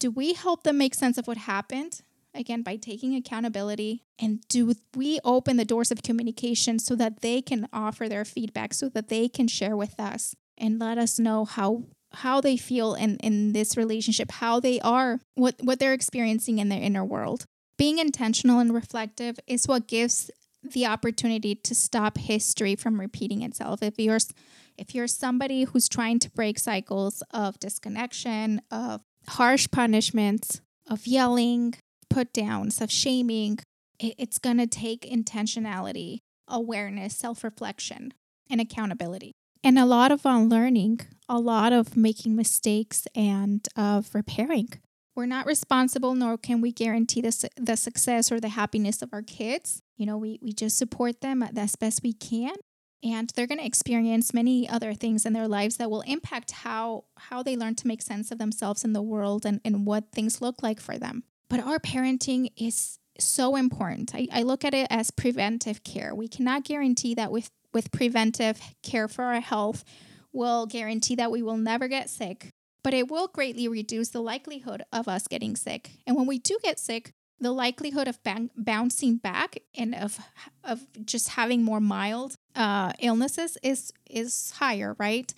Do 0.00 0.10
we 0.10 0.32
help 0.32 0.64
them 0.64 0.78
make 0.78 0.94
sense 0.94 1.16
of 1.16 1.28
what 1.28 1.36
happened? 1.36 2.00
Again, 2.34 2.62
by 2.62 2.76
taking 2.76 3.14
accountability. 3.14 4.02
And 4.18 4.40
do 4.48 4.74
we 4.96 5.20
open 5.24 5.56
the 5.56 5.64
doors 5.64 5.90
of 5.90 6.02
communication 6.02 6.78
so 6.78 6.96
that 6.96 7.20
they 7.20 7.40
can 7.40 7.68
offer 7.72 8.08
their 8.08 8.24
feedback, 8.24 8.74
so 8.74 8.88
that 8.90 9.08
they 9.08 9.28
can 9.28 9.46
share 9.46 9.76
with 9.76 9.98
us 9.98 10.34
and 10.58 10.78
let 10.78 10.98
us 10.98 11.18
know 11.18 11.44
how 11.44 11.84
how 12.12 12.40
they 12.40 12.56
feel 12.56 12.94
in, 12.94 13.16
in 13.18 13.52
this 13.52 13.76
relationship, 13.76 14.30
how 14.30 14.60
they 14.60 14.80
are, 14.80 15.20
what, 15.34 15.56
what 15.60 15.78
they're 15.78 15.92
experiencing 15.92 16.58
in 16.58 16.70
their 16.70 16.80
inner 16.80 17.04
world. 17.04 17.44
Being 17.76 17.98
intentional 17.98 18.60
and 18.60 18.72
reflective 18.72 19.38
is 19.46 19.68
what 19.68 19.86
gives 19.86 20.30
the 20.62 20.86
opportunity 20.86 21.54
to 21.54 21.74
stop 21.74 22.16
history 22.18 22.74
from 22.74 22.98
repeating 22.98 23.42
itself. 23.42 23.82
If 23.82 23.98
you're 23.98 24.18
if 24.76 24.94
you're 24.94 25.06
somebody 25.06 25.64
who's 25.64 25.88
trying 25.88 26.18
to 26.20 26.30
break 26.30 26.58
cycles 26.58 27.22
of 27.32 27.58
disconnection, 27.58 28.62
of 28.70 29.02
harsh 29.28 29.68
punishments, 29.70 30.60
of 30.88 31.06
yelling, 31.06 31.74
put 32.08 32.32
downs, 32.32 32.80
of 32.80 32.90
shaming, 32.90 33.58
it's 33.98 34.38
going 34.38 34.58
to 34.58 34.66
take 34.66 35.02
intentionality, 35.02 36.18
awareness, 36.46 37.16
self 37.16 37.44
reflection, 37.44 38.14
and 38.48 38.60
accountability. 38.60 39.32
And 39.62 39.78
a 39.78 39.86
lot 39.86 40.12
of 40.12 40.24
unlearning, 40.24 41.00
a 41.28 41.38
lot 41.38 41.72
of 41.72 41.96
making 41.96 42.36
mistakes 42.36 43.06
and 43.14 43.66
of 43.76 44.14
repairing. 44.14 44.68
We're 45.14 45.26
not 45.26 45.46
responsible, 45.46 46.14
nor 46.14 46.38
can 46.38 46.60
we 46.60 46.70
guarantee 46.70 47.20
the, 47.20 47.32
su- 47.32 47.48
the 47.56 47.76
success 47.76 48.30
or 48.30 48.38
the 48.38 48.50
happiness 48.50 49.02
of 49.02 49.10
our 49.12 49.22
kids. 49.22 49.82
You 49.96 50.06
know, 50.06 50.16
we, 50.16 50.38
we 50.40 50.52
just 50.52 50.78
support 50.78 51.20
them 51.20 51.42
as 51.42 51.74
best 51.74 52.02
we 52.04 52.12
can 52.12 52.54
and 53.02 53.30
they're 53.34 53.46
going 53.46 53.58
to 53.58 53.66
experience 53.66 54.34
many 54.34 54.68
other 54.68 54.92
things 54.94 55.24
in 55.24 55.32
their 55.32 55.48
lives 55.48 55.76
that 55.76 55.90
will 55.90 56.00
impact 56.02 56.50
how 56.50 57.04
how 57.16 57.42
they 57.42 57.56
learn 57.56 57.74
to 57.76 57.86
make 57.86 58.02
sense 58.02 58.30
of 58.30 58.38
themselves 58.38 58.84
in 58.84 58.92
the 58.92 59.02
world 59.02 59.46
and, 59.46 59.60
and 59.64 59.86
what 59.86 60.10
things 60.12 60.40
look 60.40 60.62
like 60.62 60.80
for 60.80 60.98
them 60.98 61.22
but 61.48 61.60
our 61.60 61.78
parenting 61.78 62.50
is 62.56 62.97
so 63.18 63.56
important 63.56 64.14
I, 64.14 64.28
I 64.32 64.42
look 64.42 64.64
at 64.64 64.74
it 64.74 64.86
as 64.90 65.10
preventive 65.10 65.82
care 65.84 66.14
we 66.14 66.28
cannot 66.28 66.64
guarantee 66.64 67.14
that 67.14 67.32
with 67.32 67.50
with 67.72 67.90
preventive 67.90 68.60
care 68.82 69.08
for 69.08 69.24
our 69.24 69.40
health 69.40 69.84
we'll 70.32 70.66
guarantee 70.66 71.14
that 71.16 71.30
we 71.30 71.42
will 71.42 71.56
never 71.56 71.88
get 71.88 72.10
sick 72.10 72.48
but 72.82 72.94
it 72.94 73.10
will 73.10 73.28
greatly 73.28 73.68
reduce 73.68 74.10
the 74.10 74.20
likelihood 74.20 74.82
of 74.92 75.08
us 75.08 75.26
getting 75.26 75.56
sick 75.56 75.90
and 76.06 76.16
when 76.16 76.26
we 76.26 76.38
do 76.38 76.58
get 76.62 76.78
sick 76.78 77.12
the 77.40 77.52
likelihood 77.52 78.08
of 78.08 78.22
bang- 78.22 78.50
bouncing 78.56 79.16
back 79.16 79.58
and 79.76 79.94
of 79.94 80.18
of 80.64 80.86
just 81.04 81.30
having 81.30 81.62
more 81.62 81.80
mild 81.80 82.34
uh, 82.56 82.92
illnesses 82.98 83.56
is 83.62 83.92
is 84.08 84.52
higher, 84.56 84.96
right? 84.98 85.32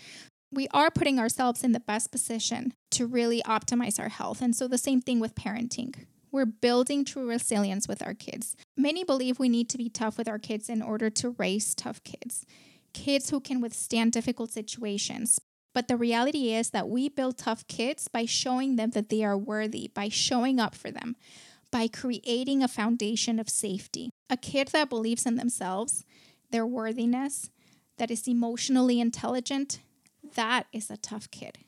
We 0.52 0.66
are 0.72 0.90
putting 0.90 1.18
ourselves 1.18 1.62
in 1.62 1.72
the 1.72 1.80
best 1.80 2.10
position 2.10 2.74
to 2.92 3.06
really 3.06 3.42
optimize 3.42 4.00
our 4.00 4.08
health, 4.08 4.42
and 4.42 4.54
so 4.56 4.66
the 4.66 4.78
same 4.78 5.00
thing 5.00 5.20
with 5.20 5.34
parenting. 5.34 5.94
We're 6.32 6.46
building 6.46 7.04
true 7.04 7.28
resilience 7.28 7.88
with 7.88 8.02
our 8.02 8.14
kids. 8.14 8.56
Many 8.76 9.04
believe 9.04 9.38
we 9.38 9.48
need 9.48 9.68
to 9.70 9.78
be 9.78 9.88
tough 9.88 10.16
with 10.16 10.28
our 10.28 10.38
kids 10.38 10.68
in 10.68 10.80
order 10.80 11.10
to 11.10 11.30
raise 11.30 11.74
tough 11.74 12.02
kids, 12.04 12.46
kids 12.92 13.30
who 13.30 13.40
can 13.40 13.60
withstand 13.60 14.12
difficult 14.12 14.50
situations. 14.50 15.40
But 15.72 15.88
the 15.88 15.96
reality 15.96 16.52
is 16.52 16.70
that 16.70 16.88
we 16.88 17.08
build 17.08 17.38
tough 17.38 17.66
kids 17.66 18.08
by 18.08 18.24
showing 18.24 18.76
them 18.76 18.90
that 18.90 19.08
they 19.08 19.24
are 19.24 19.38
worthy, 19.38 19.90
by 19.92 20.08
showing 20.08 20.58
up 20.58 20.74
for 20.74 20.90
them, 20.90 21.16
by 21.70 21.88
creating 21.88 22.62
a 22.62 22.68
foundation 22.68 23.38
of 23.38 23.48
safety. 23.48 24.10
A 24.28 24.36
kid 24.36 24.68
that 24.68 24.90
believes 24.90 25.26
in 25.26 25.36
themselves, 25.36 26.04
their 26.50 26.66
worthiness, 26.66 27.50
that 27.98 28.10
is 28.10 28.26
emotionally 28.26 29.00
intelligent, 29.00 29.80
that 30.34 30.66
is 30.72 30.90
a 30.90 30.96
tough 30.96 31.30
kid. 31.30 31.58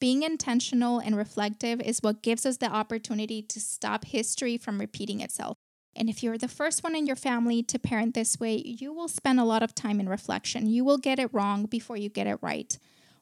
Being 0.00 0.22
intentional 0.22 0.98
and 0.98 1.14
reflective 1.14 1.78
is 1.82 2.02
what 2.02 2.22
gives 2.22 2.46
us 2.46 2.56
the 2.56 2.72
opportunity 2.72 3.42
to 3.42 3.60
stop 3.60 4.06
history 4.06 4.56
from 4.56 4.80
repeating 4.80 5.20
itself. 5.20 5.58
And 5.94 6.08
if 6.08 6.22
you're 6.22 6.38
the 6.38 6.48
first 6.48 6.82
one 6.82 6.96
in 6.96 7.06
your 7.06 7.16
family 7.16 7.62
to 7.64 7.78
parent 7.78 8.14
this 8.14 8.40
way, 8.40 8.56
you 8.56 8.94
will 8.94 9.08
spend 9.08 9.38
a 9.38 9.44
lot 9.44 9.62
of 9.62 9.74
time 9.74 10.00
in 10.00 10.08
reflection. 10.08 10.66
You 10.66 10.84
will 10.84 10.96
get 10.96 11.18
it 11.18 11.34
wrong 11.34 11.66
before 11.66 11.98
you 11.98 12.08
get 12.08 12.26
it 12.26 12.38
right. 12.40 12.78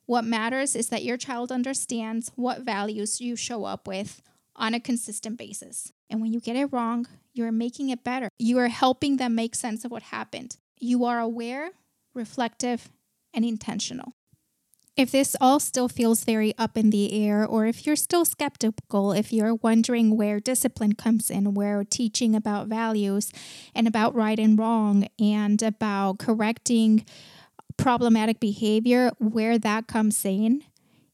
What 0.07 0.25
matters 0.25 0.77
is 0.77 0.89
that 0.91 1.03
your 1.03 1.17
child 1.17 1.51
understands 1.51 2.31
what 2.37 2.61
values 2.61 3.21
you 3.21 3.35
show 3.35 3.65
up 3.65 3.89
with 3.89 4.23
on 4.55 4.73
a 4.73 4.81
consistent 4.81 5.37
basis. 5.37 5.93
And 6.09 6.21
when 6.21 6.33
you 6.33 6.41
get 6.41 6.57
it 6.57 6.73
wrong, 6.73 7.07
you're 7.33 7.51
making 7.51 7.91
it 7.91 8.05
better. 8.05 8.29
You 8.39 8.59
are 8.59 8.69
helping 8.69 9.17
them 9.17 9.35
make 9.35 9.57
sense 9.57 9.85
of 9.85 9.91
what 9.91 10.05
happened. 10.05 10.57
You 10.79 11.05
are 11.05 11.19
aware, 11.19 11.71
reflective, 12.15 12.89
and 13.35 13.45
intentional. 13.45 14.13
If 14.99 15.13
this 15.13 15.37
all 15.41 15.61
still 15.61 15.89
feels 15.89 16.25
very 16.25 16.53
up 16.59 16.77
in 16.77 16.91
the 16.91 17.13
air, 17.25 17.47
or 17.47 17.67
if 17.67 17.87
you're 17.87 17.95
still 17.95 18.25
skeptical, 18.25 19.13
if 19.13 19.33
you're 19.33 19.55
wondering 19.55 20.17
where 20.17 20.41
discipline 20.41 20.95
comes 20.95 21.31
in, 21.31 21.55
where 21.55 21.85
teaching 21.85 22.35
about 22.35 22.67
values 22.67 23.31
and 23.77 23.87
about 23.87 24.17
right 24.17 24.41
and 24.41 24.59
wrong 24.59 25.07
and 25.21 25.63
about 25.63 26.19
correcting 26.19 27.07
problematic 27.77 28.41
behavior, 28.41 29.13
where 29.19 29.57
that 29.57 29.87
comes 29.87 30.25
in, 30.25 30.65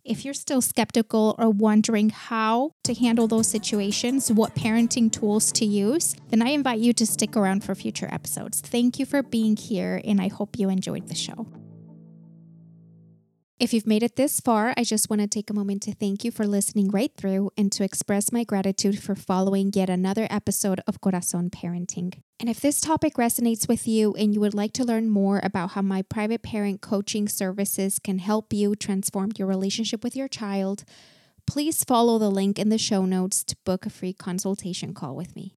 if 0.03 0.25
you're 0.25 0.33
still 0.33 0.63
skeptical 0.63 1.35
or 1.39 1.51
wondering 1.51 2.09
how 2.09 2.73
to 2.85 2.95
handle 2.95 3.27
those 3.27 3.49
situations, 3.49 4.33
what 4.33 4.55
parenting 4.55 5.13
tools 5.13 5.53
to 5.53 5.67
use, 5.67 6.17
then 6.31 6.41
I 6.41 6.49
invite 6.53 6.79
you 6.79 6.95
to 6.95 7.05
stick 7.05 7.37
around 7.37 7.65
for 7.65 7.75
future 7.75 8.09
episodes. 8.11 8.63
Thank 8.63 8.99
you 8.99 9.05
for 9.05 9.23
being 9.23 9.57
here, 9.57 10.01
and 10.07 10.23
I 10.23 10.29
hope 10.29 10.59
you 10.59 10.71
enjoyed 10.71 11.09
the 11.09 11.15
show. 11.15 11.47
If 13.61 13.73
you've 13.73 13.87
made 13.87 14.03
it 14.03 14.17
this 14.17 14.41
far, 14.41 14.75
I 14.77 14.83
just 14.83 15.09
want 15.09 15.23
to 15.23 15.29
take 15.29 15.49
a 15.49 15.55
moment 15.55 15.83
to 15.83 15.95
thank 15.95 16.25
you 16.25 16.33
for 16.33 16.45
listening 16.45 16.89
right 16.89 17.13
through 17.17 17.53
and 17.57 17.71
to 17.71 17.85
express 17.85 18.33
my 18.33 18.43
gratitude 18.43 19.01
for 19.01 19.15
following 19.15 19.71
yet 19.73 19.89
another 19.89 20.27
episode 20.29 20.81
of 20.89 21.01
Corazon 21.01 21.51
Parenting. 21.51 22.21
And 22.41 22.49
if 22.49 22.61
this 22.61 22.81
topic 22.81 23.15
resonates 23.15 23.69
with 23.69 23.87
you 23.87 24.13
and 24.15 24.35
you 24.35 24.41
would 24.41 24.55
like 24.55 24.73
to 24.73 24.85
learn 24.85 25.09
more 25.09 25.41
about 25.45 25.71
how 25.71 25.83
my 25.83 26.03
private 26.03 26.43
parent 26.43 26.81
coaching 26.81 27.29
services 27.29 28.01
can 28.01 28.19
help 28.19 28.53
you 28.53 28.75
transform 28.75 29.31
your 29.39 29.47
relationship 29.47 30.03
with 30.03 30.17
your 30.17 30.27
child, 30.27 30.83
please 31.47 31.85
follow 31.85 32.19
the 32.19 32.33
link 32.33 32.59
in 32.59 32.71
the 32.71 32.77
show 32.77 33.05
notes 33.05 33.45
to 33.45 33.57
book 33.65 33.87
a 33.87 33.91
free 33.91 34.13
consultation 34.13 34.95
call 34.95 35.15
with 35.15 35.37
me. 35.37 35.55